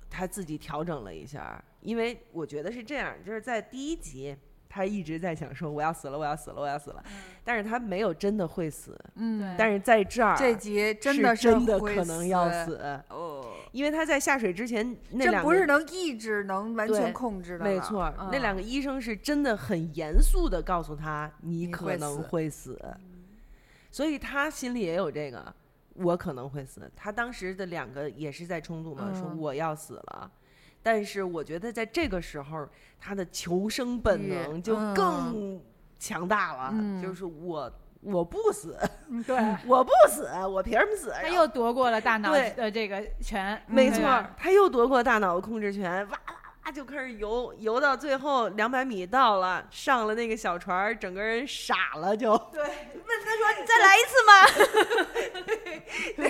[0.07, 4.38] 他自己调整了一下，因为我觉得是这样，就是在第一集。
[4.72, 7.03] 他一直在想说我要死了，我要死了，我要死了，
[7.43, 13.28] 但是他没有真的会死，嗯对，但是在这儿这集真是的真的可能要死，死，哦，
[13.72, 22.80] 因为他在下水之前那两个不是能抑制能完全控制的，没错儿，那两个个医生是真的很严肃的告诉他你你可能会死。
[23.91, 25.53] 所以他心里也有这个，
[25.93, 26.89] 我可能会死。
[26.95, 29.38] 他当时的两个也是在冲突嘛，说嗯。
[29.39, 30.32] 我要死了。
[30.84, 32.67] 但是我觉得在这个时候，
[32.99, 34.93] 他的求生本能就嗯。
[34.93, 35.61] 更
[35.97, 37.01] 强大了，嗯。
[37.01, 37.72] 就是我
[38.02, 38.78] 我不死，
[39.28, 39.38] 对，
[39.68, 41.14] 我不死，我凭什么死？
[41.22, 46.34] 他又夺过了大脑的这个权，没错儿，他又夺过大脑的控制权，哇哇
[46.66, 52.38] 哇就开始游，游到最后两百米到了，上了那个小船儿，整个人傻了就。
[52.54, 52.72] 对，问
[53.26, 54.32] 他说：“你再来一次吗？”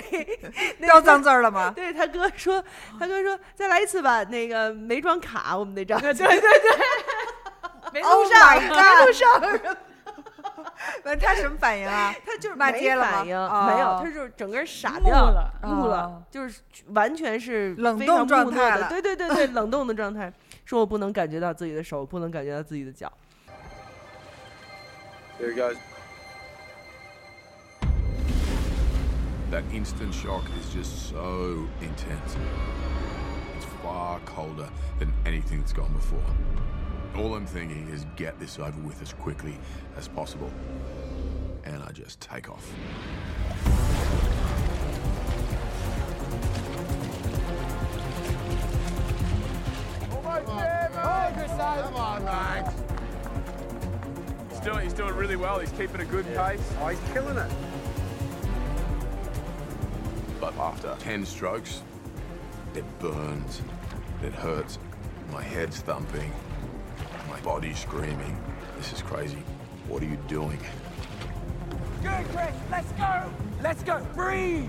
[0.00, 0.40] 对，
[0.80, 1.70] 标脏字儿了吗？
[1.76, 2.64] 对他哥说，
[2.98, 6.40] 他哥说再来一次吧，那个没装卡，我们那张，对对对，
[7.92, 9.28] 没录 Oh 上没录上，
[11.04, 12.14] 那他什么反应啊？
[12.24, 20.32] 他就是骂街了吗反应，哦没有，他就是整个人傻掉了木了哦，就是完全是冷冻状态了对对对对，冷冻的状态。
[20.64, 23.12] 说我不能感觉到自己的手，不能感觉到自己的脚。
[25.40, 25.76] There he goes.
[29.50, 32.36] That instant shock is just so intense.
[33.56, 34.68] It's far colder
[35.00, 36.22] than anything that's gone before.
[37.16, 39.58] All I'm thinking is get this over with as quickly
[39.96, 40.50] as possible.
[41.64, 42.72] And I just take off.
[50.12, 51.46] Almost there, mate.
[51.58, 52.72] Come on, mate.
[54.50, 55.58] He's doing, he's doing really well.
[55.58, 56.60] He's keeping a good pace.
[56.80, 57.50] Oh, he's killing it.
[60.40, 61.82] But after 10 strokes,
[62.74, 63.60] it burns,
[64.22, 64.78] it hurts,
[65.30, 66.32] my head's thumping,
[67.40, 68.38] my body's screaming.
[68.76, 69.42] This is crazy.
[69.88, 70.58] What are you doing?
[72.02, 72.54] Good, Chris.
[72.70, 73.32] Let's go.
[73.62, 74.06] Let's go.
[74.14, 74.68] Breathe.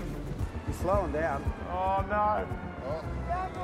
[0.66, 1.42] You're slowing down.
[1.70, 2.46] Oh, no.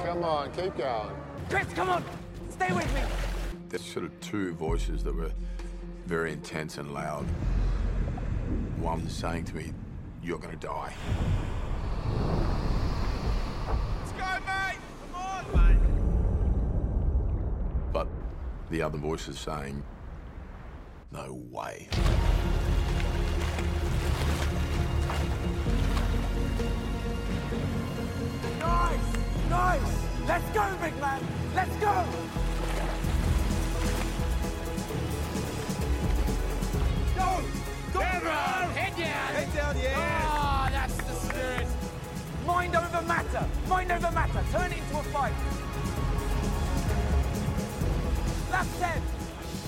[0.05, 1.15] Come on, keep going.
[1.49, 2.05] Chris, come on.
[2.51, 3.01] Stay with me.
[3.69, 5.33] There's sort of two voices that were
[6.07, 7.25] very intense and loud.
[8.81, 9.73] One was saying to me,
[10.23, 10.95] You're gonna die.
[13.67, 14.79] Let's go, mate.
[15.13, 15.81] Come on, mate.
[17.93, 18.09] But
[18.79, 19.83] the other voice is saying,
[21.11, 21.89] No way.
[28.61, 29.17] Nice.
[29.51, 29.81] Nice.
[30.29, 31.21] Let's go, big man.
[31.57, 32.05] Let's go.
[37.17, 37.43] Go.
[37.93, 38.01] Go.
[38.01, 38.71] Head down.
[38.71, 39.35] Head down.
[39.35, 40.23] Head down, yeah.
[40.25, 41.67] Oh, that's the spirit.
[42.47, 43.45] Mind over matter.
[43.69, 44.45] Mind over matter.
[44.53, 45.58] Turn it into a fight.
[48.58, 49.02] Last 10.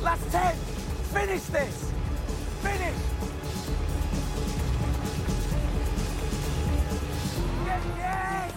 [0.04, 0.56] Last 10.
[1.14, 1.92] Finish this.
[2.62, 3.00] Finish.
[7.66, 8.54] Yes, yes.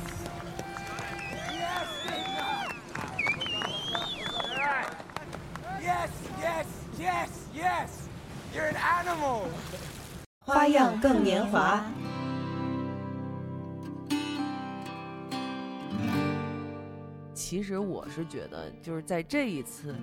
[1.53, 2.59] Yes, Victor.
[5.81, 6.11] Yes,
[6.99, 8.09] yes, yes.
[8.77, 9.49] animal.
[10.45, 11.85] 花样更年华。
[17.54, 19.94] 其实我是觉得，就是在这一次，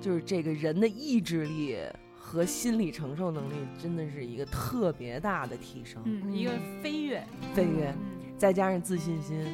[0.00, 1.78] 就是这个人的意志力
[2.18, 6.50] 和心理承受能力，真的是一个特别大的提升，嗯，一个
[6.82, 7.24] 飞跃，
[7.54, 8.36] 飞跃，嗯。
[8.36, 9.46] 再加上自信心，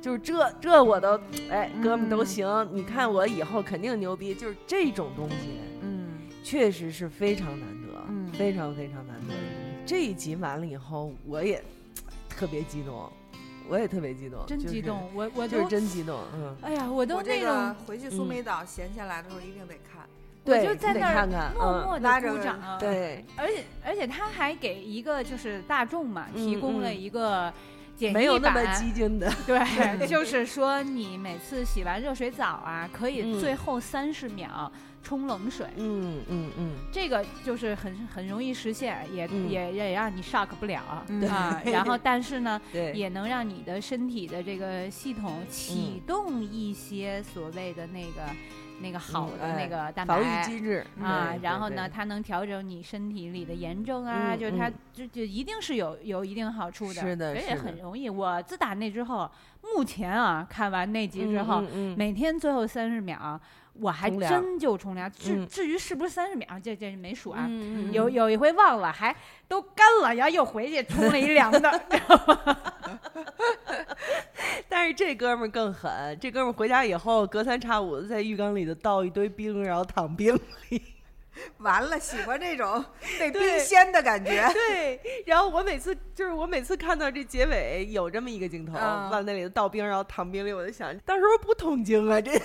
[0.00, 1.20] 就是这这我都
[1.50, 6.08] 哎，哥们都行，你看我以后肯定牛逼，就是这种东西，嗯。
[6.42, 8.26] 确实是非常难得，嗯。
[8.32, 9.34] 非常非常难得。
[9.34, 9.40] 的。
[9.84, 11.62] 这一集完了以后，我也
[12.30, 13.12] 特别激动，
[13.70, 16.56] 我也特别激动，真就是激动，我我 就是，真激动，嗯。
[16.62, 20.02] 哎呀，我都那种，回去苏梅岛闲下来的时候一定得看。
[20.42, 27.52] 我对就在那儿默默的鼓掌，对，而且而且他还给一个就是大众嘛提嗯供了嗯一个
[27.94, 34.72] 简没有那么易版激进的， 对，就是说你每次洗完热水澡啊，可以嗯最后三十秒
[35.02, 39.48] 冲冷水，嗯嗯嗯，这个就是很很容易实现，也、嗯。
[39.50, 41.26] 也也让你 shock 不了、嗯。
[41.28, 41.60] 啊。
[41.64, 48.22] 然后但是呢， 对，也能让你的身体的这个系统启动一些所谓的那个、
[48.82, 50.44] 那个好的哎那个蛋防御。
[50.44, 54.74] 机制啊然后呢，它能调整你身体里的炎症啊，嗯就是它嗯。
[54.92, 58.08] 就就一定是有有一定好处的，是的而且很容易。
[58.10, 59.30] 我自打那之后，
[59.74, 61.96] 目前啊，看完那集之后，嗯嗯嗯。
[61.96, 63.40] 每天最后三十秒，
[63.74, 65.10] 我还真就冲凉。
[65.10, 67.48] 至、嗯至于是不是三十秒，这这没数啊。
[67.92, 69.14] 有有一回忘了，还
[69.48, 71.82] 都干了，然后又回去冲了一凉的。
[74.68, 80.82] 但是这哥们儿更狠，这哥们儿回家以后隔三差五的在浴缸里头倒一堆冰，然后躺冰里。
[81.60, 82.84] 完了，喜欢这种
[83.18, 84.48] 被冰鲜的感觉。
[84.52, 92.32] 对，然后我每次就是我每次看到这结尾有这么一个镜头，嗯往那里头倒冰，然后躺冰里，我就想，到时候不痛经啊这。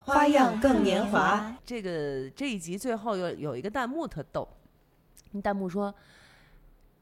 [0.00, 1.52] 花样更年华。
[1.64, 4.48] 这个这一集最后有有一个弹幕特逗，
[5.42, 5.92] 弹幕说：“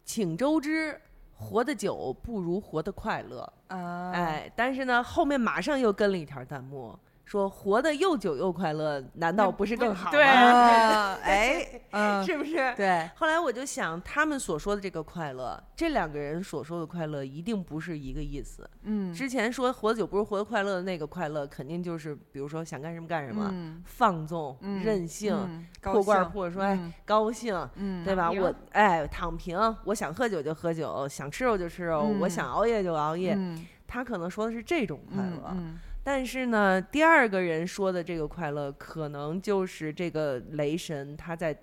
[0.07, 0.99] 请周知，
[1.37, 10.11] 活得久不如活得快乐。”啊，哎，但是呢，后面马上又跟了一条弹幕，说活得又久又快乐，难道不是更好吗？
[10.13, 12.75] 对啊， 哎， 嗯，是不是？
[12.77, 18.69] 对，后来我就想，他们所说的这个快乐，这两个人所说的快乐一定不是一个意思。
[18.83, 28.31] 嗯，之前说活得久不如活得快乐的那个快乐，肯定就是比如说想干什么干什么，嗯放纵、嗯任性、破罐兴破摔、嗯高兴，嗯，对吧？
[28.31, 33.35] 我哎躺平，我想喝酒就喝酒，想吃肉就吃肉，我嗯想熬夜就熬夜。
[33.35, 41.59] 嗯，他可能说的是这种快嗯乐，嗯但是呢，第二个人说的这个快乐，可能就是这个雷神他在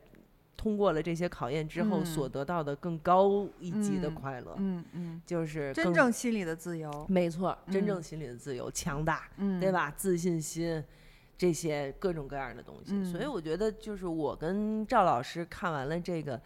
[0.58, 9.72] 通过了这些考验之后嗯所得到的更高一级的嗯快乐，嗯嗯，就是真正心里的自由，没错，真嗯正心里的自由、强大，嗯，对？
[9.72, 9.94] 吧？
[9.96, 10.84] 自信心。
[11.38, 16.40] 这些各种各样的东西，所以嗯我觉得就是我跟赵老师看完了这个，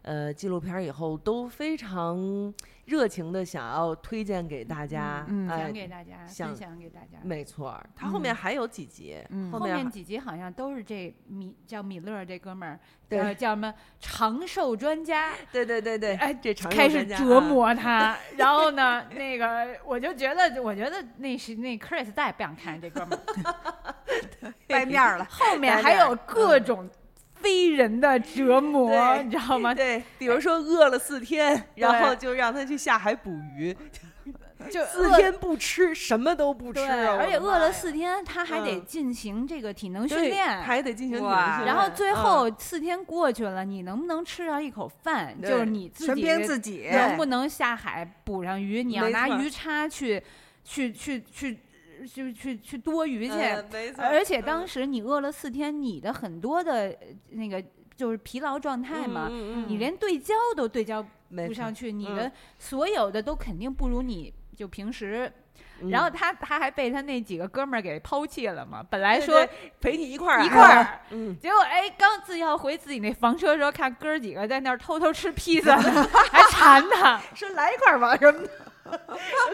[0.00, 2.54] 呃，纪录片儿以后，都非常
[2.88, 7.18] 热情的想要推荐给大家，嗯哎讲给大家，想分享给大家。
[7.22, 18.16] 没错儿，他后面嗯还有几集，嗯后后面几集好像都是这米叫米勒这哥们儿，对呃，叫什么长寿专家， 对对对对，哎这长寿开始专家啊，折磨他。
[18.38, 26.88] 然后呢，那个我就觉得，我觉得那是那 Chris 再也不想看这哥们儿， 掰面儿了，后面还有各种
[27.40, 29.74] 非人的折磨，你知道吗？
[29.74, 33.76] 对，比如说饿了四天，然后就让他去下海捕鱼，
[34.70, 45.40] 就四天不吃，什么都不吃而且饿了四天，他还得嗯进行这个体能训对练，还得进行体能训练然后最后四天过去了，你能不能吃上一口饭？
[45.40, 46.88] 就是你自己。
[46.90, 48.82] 能不能下海捕上鱼？
[48.82, 50.20] 你要拿鱼叉去，
[50.64, 51.56] 去去去
[52.08, 53.34] 去去去多余去。
[53.34, 56.96] 嗯，而且当时你饿了四天，你的很多的呃
[57.30, 57.62] 那个
[57.94, 61.04] 就是疲劳状态嘛，嗯嗯嗯你连对焦都对焦
[61.46, 65.30] 不上去，你嗯的所有的都肯定不如你就平时。
[65.80, 68.82] 嗯然后他他还被他那几个哥们儿给抛弃了嘛？
[68.90, 69.48] 本来说对
[69.80, 75.76] 陪你一块儿一啊块儿， 嗯，结果哎，刚自己要回自己那房车的时候，看哥儿几个在那儿偷偷吃披萨，
[76.32, 77.20] 还馋他。
[77.32, 78.42] 说来一块儿吧什么
[78.90, 79.00] 的，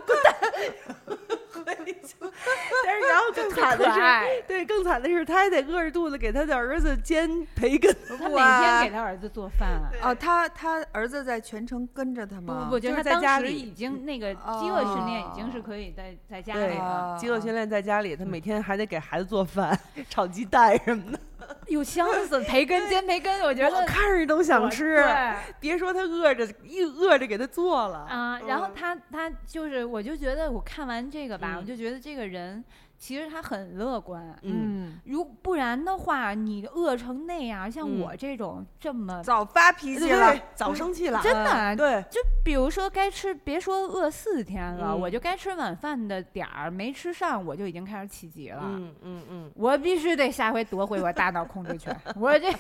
[0.07, 1.19] 滚蛋，
[2.85, 9.91] 但是然后更惨的是，对，更惨的是他还得饿着肚子给他的儿子煎培根，他每天给他儿子做饭啊。
[10.03, 12.55] 哦，他他儿子在全程跟着他吗？
[12.55, 21.19] 不不不，就是他当时在家里已经那个饥饿训练已经是可以在在家里了，饥饿训练在家里，他每天还得给孩子做饭， 炒鸡蛋什么的，
[21.67, 24.97] 有香死培根煎培根，我觉得我看着都想吃。
[24.97, 32.63] 对别说他饿着，一饿着给他做了啊，然后嗯他他就是，我就觉得我看完这个吧，我嗯就觉得这个人
[33.05, 34.35] 其实他很乐观。
[34.41, 48.63] 嗯，如不然的话，你饿成那样，像嗯我这种这么早发脾气了，早生气了，真的嗯对，就比如说该吃，别说饿四天了，嗯我就该吃晚饭的点儿没吃上，我就已经开始起急了。
[48.65, 51.95] 嗯嗯嗯，我必须得下回夺回我大脑控制权。
[52.17, 52.51] 我这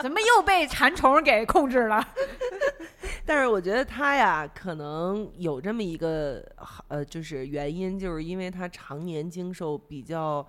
[0.00, 2.06] 怎么又被馋虫给控制了？
[3.26, 6.44] 但是我觉得他呀，可能有这么一个
[6.86, 10.46] 呃，就是原因，就是因为他常年经受比较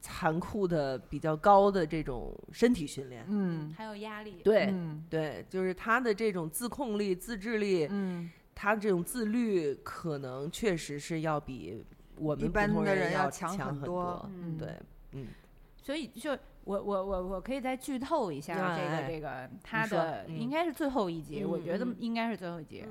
[0.00, 3.24] 残酷的、比较高的这种身体训练。
[3.28, 3.72] 嗯。
[3.76, 4.40] 还有压力。
[4.42, 5.04] 对、嗯。
[5.08, 11.84] 对，就是他的这种自控力、自制力，嗯，他这种自律，可能确实是要比
[12.16, 14.58] 我们普一般通人的人要强强很很多嗯。
[14.58, 14.76] 对，
[15.12, 15.28] 嗯。
[15.76, 16.30] 所以就
[16.64, 20.38] 我我我我可以再剧透一下这哎个这个他的嗯。
[20.38, 22.84] 应该是最后一集，我嗯觉得嗯应该是最后一集，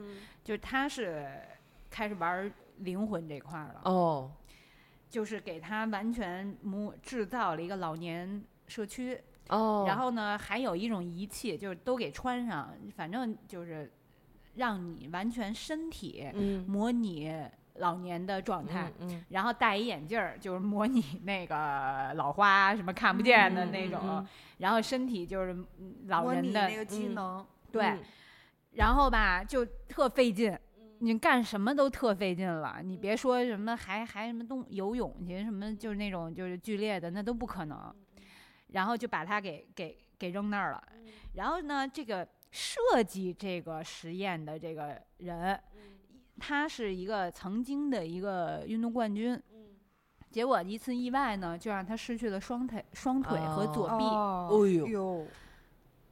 [0.44, 1.30] 就是他是
[1.90, 4.32] 开始玩灵魂这块儿了，哦，
[5.12, 13.92] 就是给他完全模制造了一个老年社区，哦，然后呢还有一种仪器，就是都给穿上，反正就是
[14.56, 16.66] 让你完全身体嗯。
[16.66, 17.30] 模拟
[17.76, 18.90] 老年的状态。
[19.00, 19.10] 嗯。
[19.12, 24.28] 嗯然后戴一眼镜儿，就是模拟那个老花什么看不见的嗯那种，嗯嗯
[24.60, 28.00] 然后身体就是嗯老人的那个机嗯能，对，嗯。
[28.76, 30.58] 然后吧就特费劲，
[31.04, 32.80] 你干什么都特费劲了。
[32.84, 37.94] 你别说什么还还什么动游泳去，什么就是那种就是剧烈的，那都不可能。
[38.68, 40.82] 然后就把它给给给扔那儿了。
[41.34, 45.60] 然后呢，这个设计这个实验的这个人，
[46.40, 49.42] 他是一个曾经的一个运动冠军。
[50.30, 54.06] 结果一次意外呢，就让他失去了双腿、双腿和左臂。
[54.06, 55.28] 哦哎呦呦，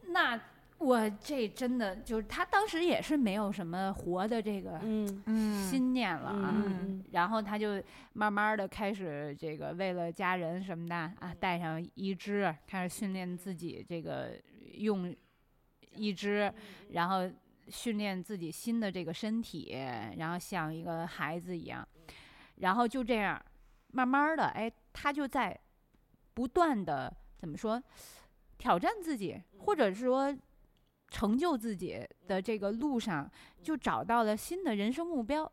[0.08, 0.38] 那
[0.80, 6.54] 我这真的就是他当时也是没有什么活的这个嗯嗯，信念了啊。
[6.56, 14.40] 嗯然后他就慢慢的开始这个为了家人什么的啊，带上一只，开始训练自己这个
[14.74, 15.14] 用
[15.96, 16.52] 一只，
[16.92, 17.30] 然后
[17.68, 19.76] 训练自己新的这个身体，
[20.18, 21.86] 然后像一个孩子一样，
[22.56, 23.44] 然后就这样，
[23.92, 25.60] 慢慢的，哎，他就在
[26.34, 27.84] 不断的怎么说
[28.58, 30.34] 挑战自己，或者说。
[31.10, 33.30] 成就自己的这个路上，
[33.62, 35.52] 就找到了新的人生目标。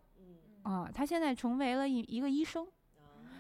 [0.63, 2.67] 啊，他现在成为了一一个医生，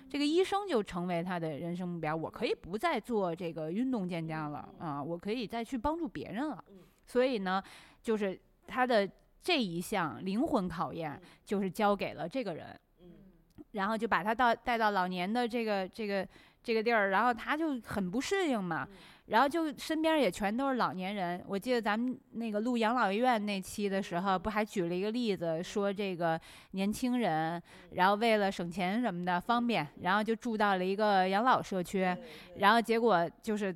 [0.08, 2.14] 这个医生就成为他的人生目标。
[2.14, 6.64] 我可以不再做这个运动健将了啊，我可以再去帮助别人了。
[7.04, 7.62] 所以呢，
[8.00, 9.08] 就是他的
[9.42, 12.78] 这一项灵魂考验，就是交给了这个人，
[13.72, 16.26] 然后就把他到带到老年的这个这个
[16.62, 18.88] 这个地儿，然后他就很不适应嘛。
[19.26, 21.44] 然后就身边也全都是老年人。
[21.46, 26.40] 我记得咱们那个录养老院那期的时候，不还举了一个例子，说这个
[26.72, 27.62] 年轻人，
[27.92, 32.16] 然后为了省钱什么的方便，然后就住到了一个养老社区，
[32.56, 33.74] 然后结果就是。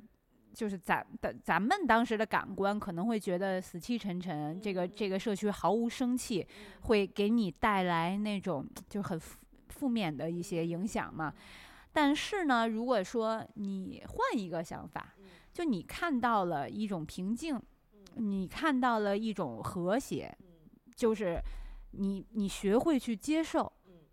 [0.53, 6.45] 就是咱的咱们当时的感官可能会觉得死气沉沉，这个这个社区毫无生气，
[6.81, 9.39] 会给你带来那种就很负
[9.69, 11.33] 负面的一些影响嘛。
[11.93, 15.13] 但是呢，如果说你换一个想法，
[15.53, 17.59] 就你看到了一种平静，
[18.15, 20.35] 你看到了一种和谐，
[20.95, 21.41] 就是
[21.91, 23.71] 你你学会去接受，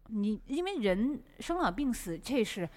[0.09, 2.68] 你因为人生老病死这是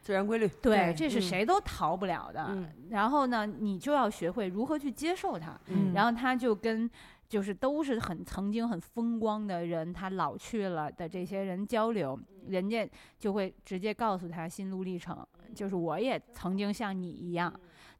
[0.00, 0.48] 自然规律。
[0.62, 1.22] 对，这是嗯。
[1.22, 2.46] 谁都逃不了的。
[2.48, 2.70] 嗯。
[2.90, 5.58] 然后呢，你就要学会如何去接受它。
[5.66, 5.92] 嗯。
[5.92, 6.90] 然后他就跟
[7.28, 12.88] 就是都是很曾经很风光的人，他老去了的这些人交流，人家
[13.18, 17.52] 就会直接告诉他心路历程，就是我也曾经像你一样，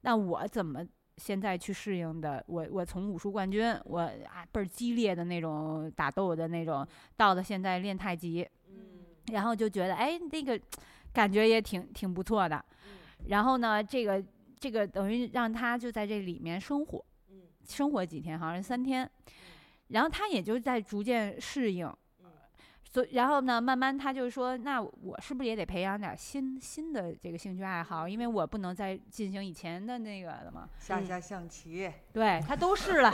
[0.09, 0.82] 那我怎么？
[1.18, 6.86] 现在去适应的，我我从武术冠军，我啊倍儿激烈的那种打斗的那种，
[7.16, 8.48] 到了现在练太极，
[9.32, 10.59] 然后就觉得哎那个
[11.12, 12.64] 感觉也挺挺不错的，
[13.26, 14.24] 然后呢这个
[14.61, 17.04] 这个等于让他就在这里面生活，
[17.66, 19.11] 生活几天，好像是三天，
[19.88, 21.92] 然后他也就在逐渐适应，
[22.91, 28.09] 所以然后呢，慢慢他就说，那我是不是也得培养点新新的这个兴趣爱好？
[28.09, 30.68] 因为我不能再进行以前的那个了嘛。
[30.78, 33.12] 下下象棋，对他都试了，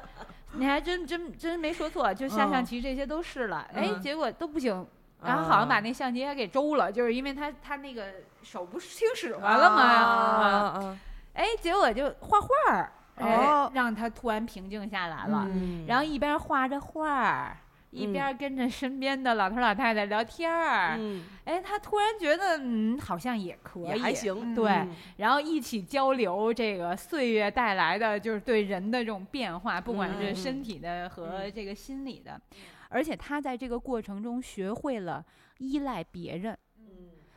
[0.54, 4.86] 你还真真真没说错，就下象嗯棋这些都试了，哎，嗯结果都不行。
[5.22, 8.06] 然后好像把那象棋也给周了，就是因为他他那个
[8.42, 9.82] 手不是听使唤了吗？
[9.82, 10.98] 啊啊啊
[11.34, 15.46] 哎，结果就画画儿，哎哦，让他突然平静下来了。
[15.50, 17.54] 嗯然后一边画着画儿，
[17.90, 20.96] 一嗯边跟着身边的老头老太太聊天儿。
[20.98, 24.54] 嗯，哎，他突然觉得，嗯，好像也可以，也还行。
[24.54, 32.40] 对嗯然后一起交流这个岁月带来的就是对人的这种变化，不管是嗯嗯身体的和嗯这个心理的，
[32.88, 35.24] 而且他在这个过程中学会了
[35.58, 36.56] 依赖别人。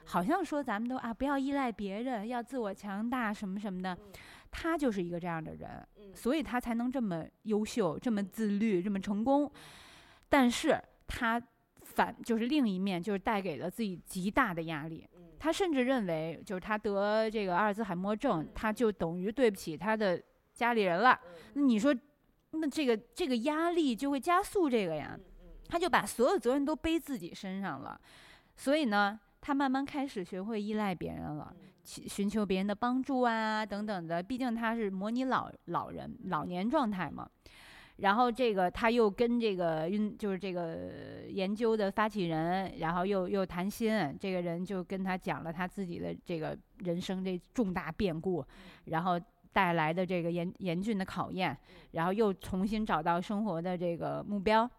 [0.06, 3.98] 好像说咱们都啊不要依赖别人，要自我强大什么什么的。
[4.52, 5.70] 他就是一个这样的人，
[6.14, 9.52] 所以他才能这么优秀、这么自律、这么成功。
[10.34, 11.40] 但是他
[11.84, 15.08] 反就是另一面，就是带给了自己极大的压力。
[15.38, 20.20] 他甚至认为，就是他得这个阿尔兹海默症，他就等于对不起他的
[20.56, 21.20] 家里人了。
[21.54, 21.96] 那你说，
[22.50, 25.16] 那这个这个压力就会加速这个呀？
[25.70, 28.02] 他就把所有责任都背自己身上了。
[28.58, 34.24] 所以呢，他慢慢开始学会依赖别人了，去寻求别人的帮助啊等等的。
[34.24, 37.30] 毕竟他是模拟老老人老年状态嘛。
[37.98, 48.44] 然后这个他又跟这个运就是这个研究的发起人，然后又又谈心，这个人就跟他讲了他自己的这个人生这重大变故，
[48.86, 49.20] 然后
[49.52, 51.56] 带来的这个严严峻的考验，
[51.92, 54.70] 然后又重新找到生活的这个目标。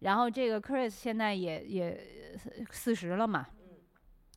[0.00, 2.00] 然后这个 Chris 现在也也
[2.70, 3.46] 四十了嘛，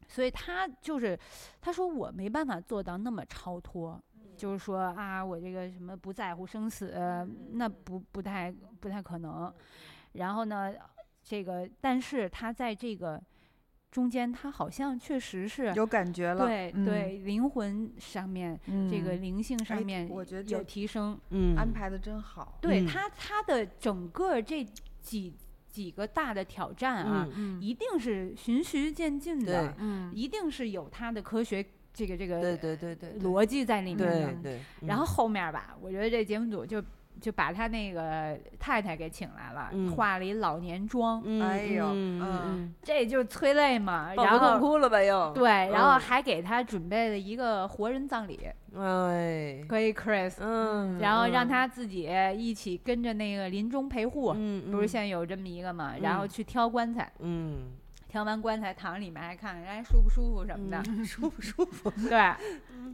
[0.07, 1.18] 所以他就是
[1.61, 3.99] 他说我没办法做到那么超脱。
[4.35, 6.93] 就是说啊，我这个什么不在乎生死，
[7.51, 9.53] 那不不太不太可能。
[10.14, 10.73] 然后呢，
[11.23, 13.22] 这个但是他在这个
[13.89, 22.57] 中间，他好像确实是有感觉了，对对，灵魂上面这个灵性上面，我觉得有提升，嗯，安排的真好。
[22.61, 24.64] 对他他的整个这
[24.99, 25.35] 几
[25.68, 27.27] 几个大的挑战啊，
[27.60, 31.65] 一定是循序渐进的，嗯，一定是有他的科学。
[31.94, 34.60] 这个这个对对对对逻辑在里面的，对。
[34.88, 36.84] 然后后面吧，我觉得这节目组就
[37.22, 41.22] 就把他那个太太给请来了，化了一老年妆。
[41.41, 45.32] 哎呦，嗯，这就催泪嘛，然后痛哭了吧又？
[45.34, 48.40] 对，然后还给他准备了一个活人葬礼。
[48.76, 50.38] 哎，可以，Chris。
[50.40, 50.98] 嗯。
[50.98, 55.94] 然后让他自己一起跟着那个临终陪护，嗯，不是现在有这么一个嘛？
[56.02, 57.72] 然后去挑棺材，嗯。
[58.14, 61.90] 挑完棺材躺里面还看看人家舒不舒服什么的， 舒不舒服？
[62.07, 62.31] 对，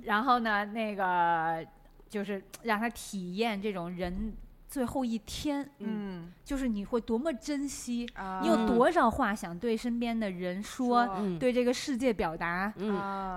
[0.05, 1.61] 然后呢，那个
[2.07, 4.33] 就是让他体验这种人
[4.69, 8.07] 最后一天，嗯，就是你会多么珍惜，
[8.43, 11.09] 你有多少话想对身边的人说，
[11.39, 12.71] 对这个世界表达，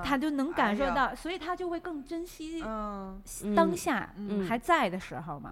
[0.04, 2.62] 他就能感受到，所以他就会更珍惜
[3.56, 4.14] 当下
[4.46, 5.50] 还在的时候嘛。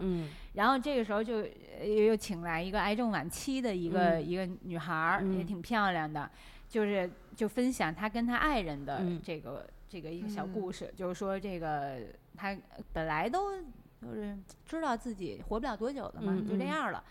[0.52, 1.46] 然后这个时候就
[1.82, 6.30] 又请来一个癌症晚期的一个一个女孩儿，也挺漂亮的，
[6.68, 12.00] 就是就分享她跟她爱人的这个这个一个小故事，就是说这个
[12.36, 12.54] 她
[12.92, 13.52] 本来都
[14.00, 17.02] 就是知道自己活不了多久了嘛，就这样了，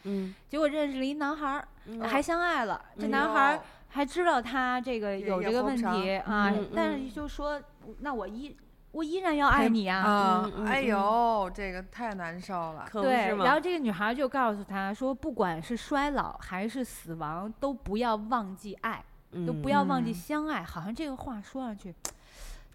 [0.48, 1.68] 结果认识了一男孩儿，
[2.08, 7.62] 还相爱了，这男孩儿还知道他这个有这个问题啊，但是就说
[8.00, 8.56] 那我依。
[8.92, 10.50] 我依然要爱你啊！
[10.66, 12.88] 哎呦，这个太难受了。
[12.92, 19.06] 对，然后这个女孩就告诉他说：“不管是衰老还是死亡，都不要忘记爱，
[19.46, 21.94] 都不要忘记相爱。”好像这个话说上去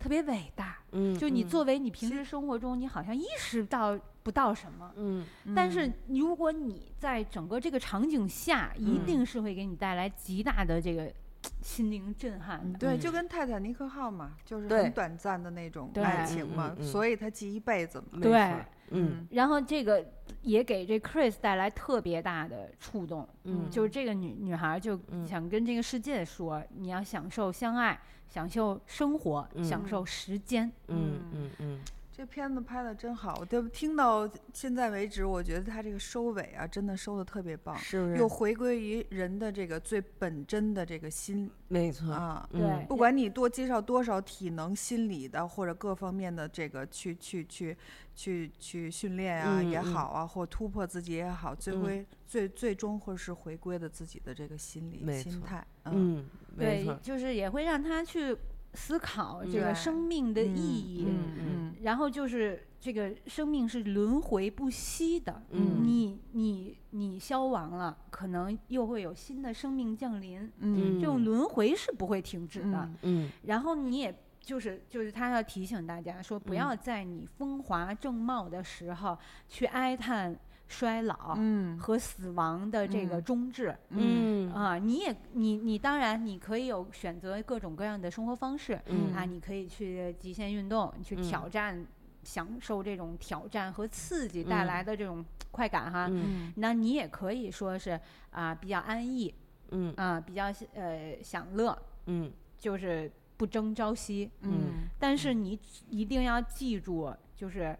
[0.05, 0.77] 特别伟大。
[0.93, 4.93] 嗯，就你作为你平时生活中，你好像意识到不到什么。
[4.97, 5.25] 嗯，
[5.57, 11.11] 但是如果你在整个这个场景下，一定是会给你带来极大的这个。
[11.61, 18.19] 心灵震撼的，对，就跟泰坦尼克号嘛，就是很短暂的那种爱情嘛，所以他记一辈子嘛。
[18.19, 18.55] 对，
[18.89, 19.27] 嗯。
[19.31, 20.03] 然后这个
[20.41, 28.01] 也给这 Chris 带来特别大的触动，嗯，就是这个女女孩就想跟这个世界说，你要享受相爱，
[28.35, 30.69] 享受生活，享受时间。
[30.89, 31.81] 嗯嗯嗯。
[32.16, 38.16] 这片子拍的真好，就听到现在为止，我觉得他这个收尾啊，真的收的特别棒，是不是？
[38.16, 47.77] 又回归于人的这个最本真的这个心，没错啊，对，不管你多介绍多少体能、心理的或者各方面的这个去去去
[48.15, 56.24] 去去训练啊也好啊，或突破自己也好，最归最最终会是回归的自己的这个心理心态，嗯，
[56.57, 58.36] 对，就是也会让他去。
[58.77, 74.12] 思考这个生命的意义，嗯然后就是这个生命是轮回不息的，嗯，你你你消亡了，可能又会有新的生命降临，嗯，这种轮回是不会停止的，嗯，然后你也
[74.45, 79.19] 就是就是他要提醒大家说，不要在你风华正茂的时候
[79.49, 80.37] 去哀叹。
[80.66, 81.39] 衰老
[81.79, 84.51] 和死亡的这个终至，嗯。
[84.51, 88.73] 啊，你也你你当然你可以有选择各种各样的生活方式，
[89.15, 91.87] 啊，你可以去极限运动，去挑战，
[92.23, 96.51] 享受这种挑战和刺激带来的这种快感哈，嗯。
[96.57, 98.01] 那你也可以说是
[98.31, 99.33] 啊比较安逸，
[99.69, 99.93] 嗯。
[99.97, 103.12] 啊比较呃享乐，嗯，就是
[103.45, 105.61] 不争朝夕，嗯，但是你
[105.91, 107.77] 一定要记住，就是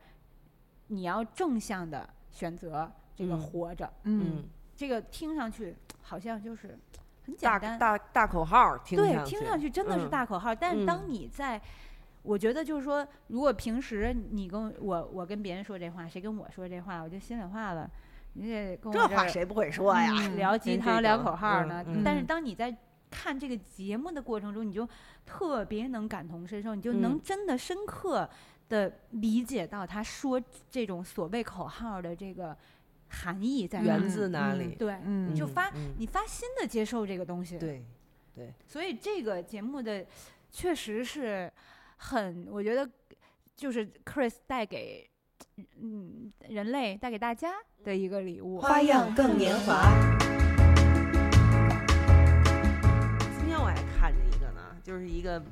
[0.89, 2.07] 你要正向的。
[2.31, 4.45] 选择这个活着，嗯，
[4.77, 6.79] 这个听上去好像就是
[7.25, 10.11] 很简单，大大口号，听对，听上去真的是嗯。
[10.11, 11.09] 大口号，但是当嗯。
[11.09, 11.59] 你在，
[12.25, 17.89] 我觉得就是说，如果平时你跟我我跟别人说这话，谁跟我说这话，我就心里话了，
[18.35, 20.13] 你得跟我这这话谁不会说呀？
[20.13, 21.85] 嗯聊鸡汤、聊口号呢。
[21.87, 22.27] 嗯但是嗯。
[22.27, 22.77] 当你在
[23.15, 24.89] 看这个节目的过程中，你就
[25.25, 28.29] 特别能感同身受，你就能嗯真的深刻
[28.69, 32.57] 的理解到他说这种所谓口号的这个
[33.09, 34.09] 含义在哪源。
[34.09, 34.75] 自哪嗯里？
[34.75, 37.57] 对，嗯你就发嗯你发心的接受这个东西。
[37.57, 37.85] 对，
[38.67, 40.05] 所以这个节目的
[40.51, 41.51] 确实是
[41.99, 42.91] 很，我觉得
[43.55, 45.09] 就是 Chris 带给
[45.81, 47.53] 嗯人类带给大家
[47.85, 48.59] 的一个礼物。
[48.61, 49.85] 花样更年华。
[54.05, 55.43] 看见一个呢，就是一个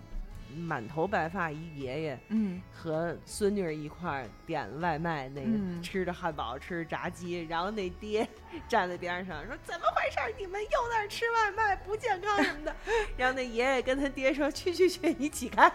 [0.55, 8.29] 满头白发一爷爷嗯和孙女一块儿点外卖，那个嗯吃着汉堡，吃着炸鸡，然后那爹
[8.69, 10.35] 站在边上说：“怎么回事？
[10.39, 12.77] 你们又在那儿吃外卖，不健康什么的。
[13.17, 15.73] ”然后那爷爷跟他爹说：“去去去，你起开，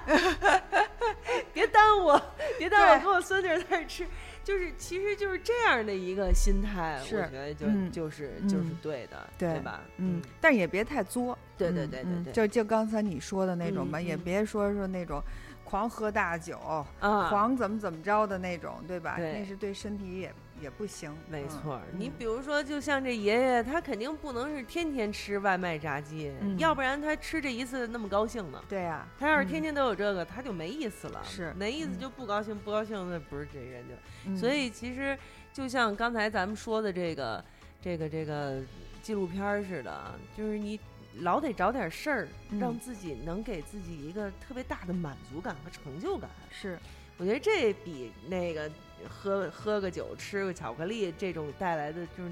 [1.51, 2.21] 别耽误，
[2.59, 4.05] 别耽误我跟我孙女在这儿吃。”
[4.48, 9.82] 就是，其实就是这样的一个心态，我是觉得就、嗯就是就是嗯对的，对吧？
[9.98, 11.38] 嗯，但也别太作。
[11.57, 15.22] 对对对对对就就刚才你说的那种吧，也别说说那种
[15.65, 19.15] 狂喝大酒、啊，狂怎么怎么着的那种，对吧？
[19.18, 21.11] 对那是对身体也也不行。
[21.11, 28.63] 嗯没错儿，你嗯比如说，就像这爷爷，他肯定不能是天天吃外卖炸鸡，嗯要不然他吃这一次那么高兴呢。
[28.67, 31.23] 对呀、他要是嗯天天都有这个，他就没意思了。
[31.23, 33.93] 是没意思嗯就不高兴，不高兴那不是这人就。
[34.25, 35.17] 嗯所以其实
[35.53, 37.43] 就像刚才咱们说的这个
[37.81, 38.61] 这个这个
[39.01, 40.79] 纪录片似的啊，就是你
[41.21, 42.27] 老得找点事儿，
[42.59, 46.29] 让嗯自己能给自己一个特别大的满足感和成就感。
[46.51, 46.77] 是
[47.18, 48.69] 我觉得这比那个
[49.10, 52.31] 喝喝个酒、吃个巧克力这种带来的就是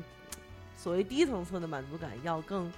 [0.78, 2.72] 所谓低层次的满足感要更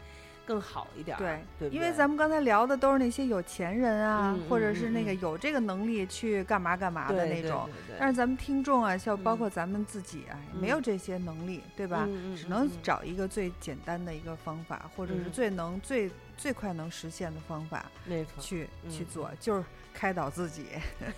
[0.46, 1.20] 更好一点儿。
[1.20, 7.68] 对对对，因为咱们刚才聊的都是那些有钱人啊，嗯或者是那个嗯有这个能力去干嘛干嘛的那种。
[7.88, 12.08] 对对但是咱们听众啊，像包嗯括咱们自己啊，嗯没有这些能力，对吧？
[12.38, 19.64] 只能找一个最简单的一个方法，或者是嗯最能、最最快能实现的方法没错，去、去嗯做，就是
[19.98, 20.65] 开导自己。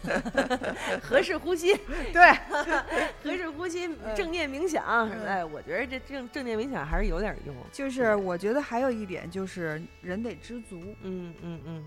[1.04, 1.76] 合适呼吸，
[2.14, 2.32] 对，
[3.24, 5.10] 合适呼吸，嗯正念冥想。
[5.26, 7.56] 哎，我觉得这正正念冥想还是有点用。
[7.72, 11.86] 就是我觉得还有一点就是人得知足，嗯嗯嗯，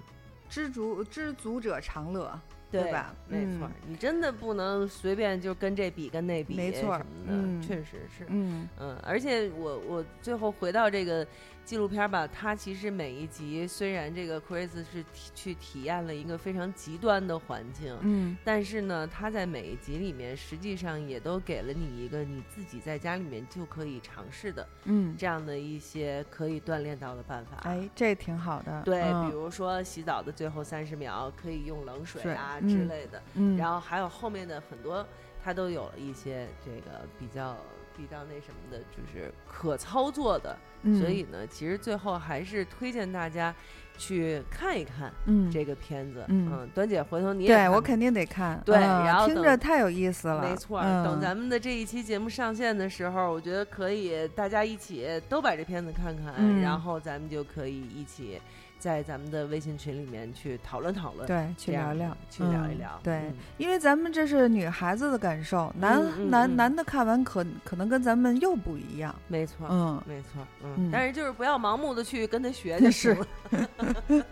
[0.49, 2.39] 知足知足者常乐，
[2.71, 3.15] 对吧？
[3.27, 8.25] 没错嗯，你真的不能随便就跟这比跟那比，没错嗯确实是。
[8.29, 11.27] 嗯嗯，而且我我最后回到这个
[11.65, 27.59] 纪录片吧，它其实每一集虽然这个 Chris 是体去体验了一个非常极端的环境，嗯但是呢，他在每一集里面实际上也都给了你一个你自己在家里面就可以尝试的嗯，这样的一些可以锻炼到的办法。
[27.63, 28.83] 哎，这挺好的。
[28.83, 35.07] 对，嗯比如说洗澡的最后三十秒可以用冷水水啊嗯之类的，嗯，然后还有后面的很多，
[35.43, 37.57] 它都有了一些这个比较
[37.97, 40.57] 比较那什么的，就是可操作的。
[40.83, 41.01] 嗯。
[41.01, 43.55] 所以呢，其实最后还是推荐大家
[43.99, 46.25] 去看一看嗯这个片子。
[46.29, 46.69] 嗯。
[46.75, 58.41] 端姐，回头你也对我肯定得看，对嗯然后听着太有意思了，没错，嗯、等咱们的这一期节目上线的时候，我觉得可以大家一起都把这片子看看，嗯然后咱们就可以一起
[58.83, 63.01] 在咱们的微信群里面去讨论讨论，对，去聊聊，去聊一嗯聊。
[63.01, 73.27] 对嗯因为咱们这是女孩子的感受，男、男嗯男的看完可可能跟咱们又不一样，没错，嗯，没错，嗯嗯，但是就是不要盲目的去跟他学 就行了。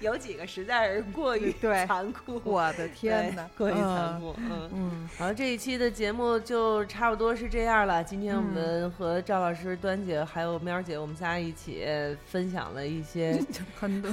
[0.00, 4.70] 有几个实在是过于对残酷， 我的天对哪，过于残嗯酷，嗯。
[4.74, 8.04] 嗯，好，这一期的节目就差不多是这样了。
[8.04, 11.86] 今天我嗯们和赵老师、端姐还有喵姐，我们仨一起
[12.26, 13.29] 分享了一些
[13.78, 14.10] 很多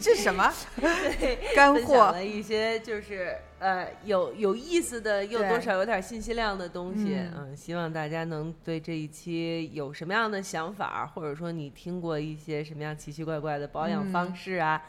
[0.00, 7.14] 这什么 对 干货，了一些就是呃有有意思的，又多少有点信息量的东西。
[7.14, 14.82] 嗯嗯，希望大家能对这一期有什么样的想法，或者说你听过一些什么样奇奇怪怪的保养方嗯式啊，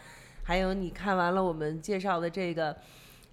[0.43, 2.75] 还有你看完了我们介绍的这个。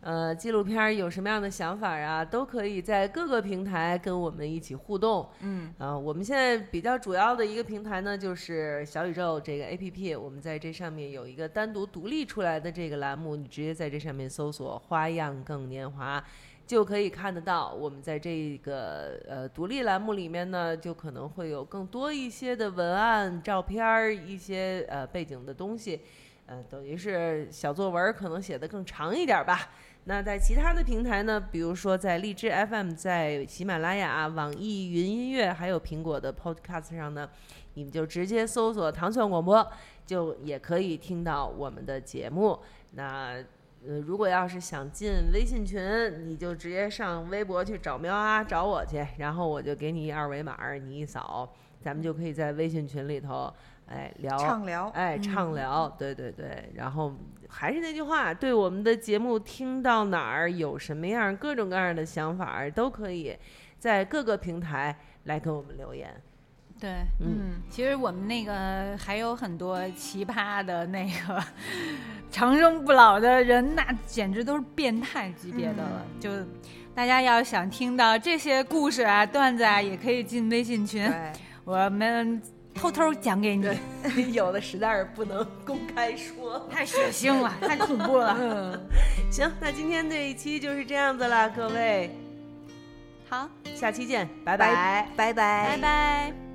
[0.02, 2.24] 呃，纪录片有什么样的想法啊？
[2.24, 5.28] 都可以在各个平台跟我们一起互动。
[5.42, 16.22] 嗯啊、我们现在比较主要的一个平台呢，就是小宇宙这个 APP，我们在这上面有一个单独独立出来的这个栏目，你直接在这上面搜索“花样更年华”。
[16.64, 26.00] 就可以看得到，我们在这个呃独立栏目里面呢，就可能会有更多一些的文案、照片儿、一些呃背景的东西，
[26.46, 29.70] 呃，等于是小作文可能写的更长一点吧。
[30.04, 37.28] 那在其他的平台呢，比如说在荔枝 FM、在喜马拉雅、网易云音乐，还有苹果的 Podcast 上呢，
[37.74, 39.64] 你们就直接搜索“糖蒜广播”，
[40.04, 42.58] 就也可以听到我们的节目。
[42.94, 43.36] 那
[43.86, 45.80] 呃，如果要是想进微信群，
[46.26, 51.48] 你就直接上微博去找喵啊，找我去，然后我就给你二维码，你一扫，
[51.80, 53.52] 咱们就可以在微信群里头，
[53.86, 56.70] 哎聊畅聊哎嗯畅聊，对对对。
[56.74, 57.12] 然后
[57.54, 63.36] 还是那句话，对我们的节目听到哪儿有什么样各种各样的想法，都可以
[63.78, 66.10] 在各个平台来给我们留言。
[66.80, 71.40] 对，嗯嗯，其实我们那个还有很多奇葩的那个
[72.30, 76.04] 长生不老的人，那简直都是变态级别的了。
[76.18, 76.30] 就
[76.94, 81.08] 大家要想听到这些故事啊、段子啊，也可以进微信群，
[81.64, 82.42] 我们
[82.74, 83.66] 偷偷讲给你。
[84.32, 86.66] 有的实在是不能公开说。
[86.70, 88.36] 太血腥了， 太恐怖了。
[88.38, 88.80] 嗯，
[89.30, 92.10] 行，那今天这一期就是这样子了，各位，
[93.28, 95.68] 好，下期见，拜拜拜拜。
[95.68, 96.51] 拜拜。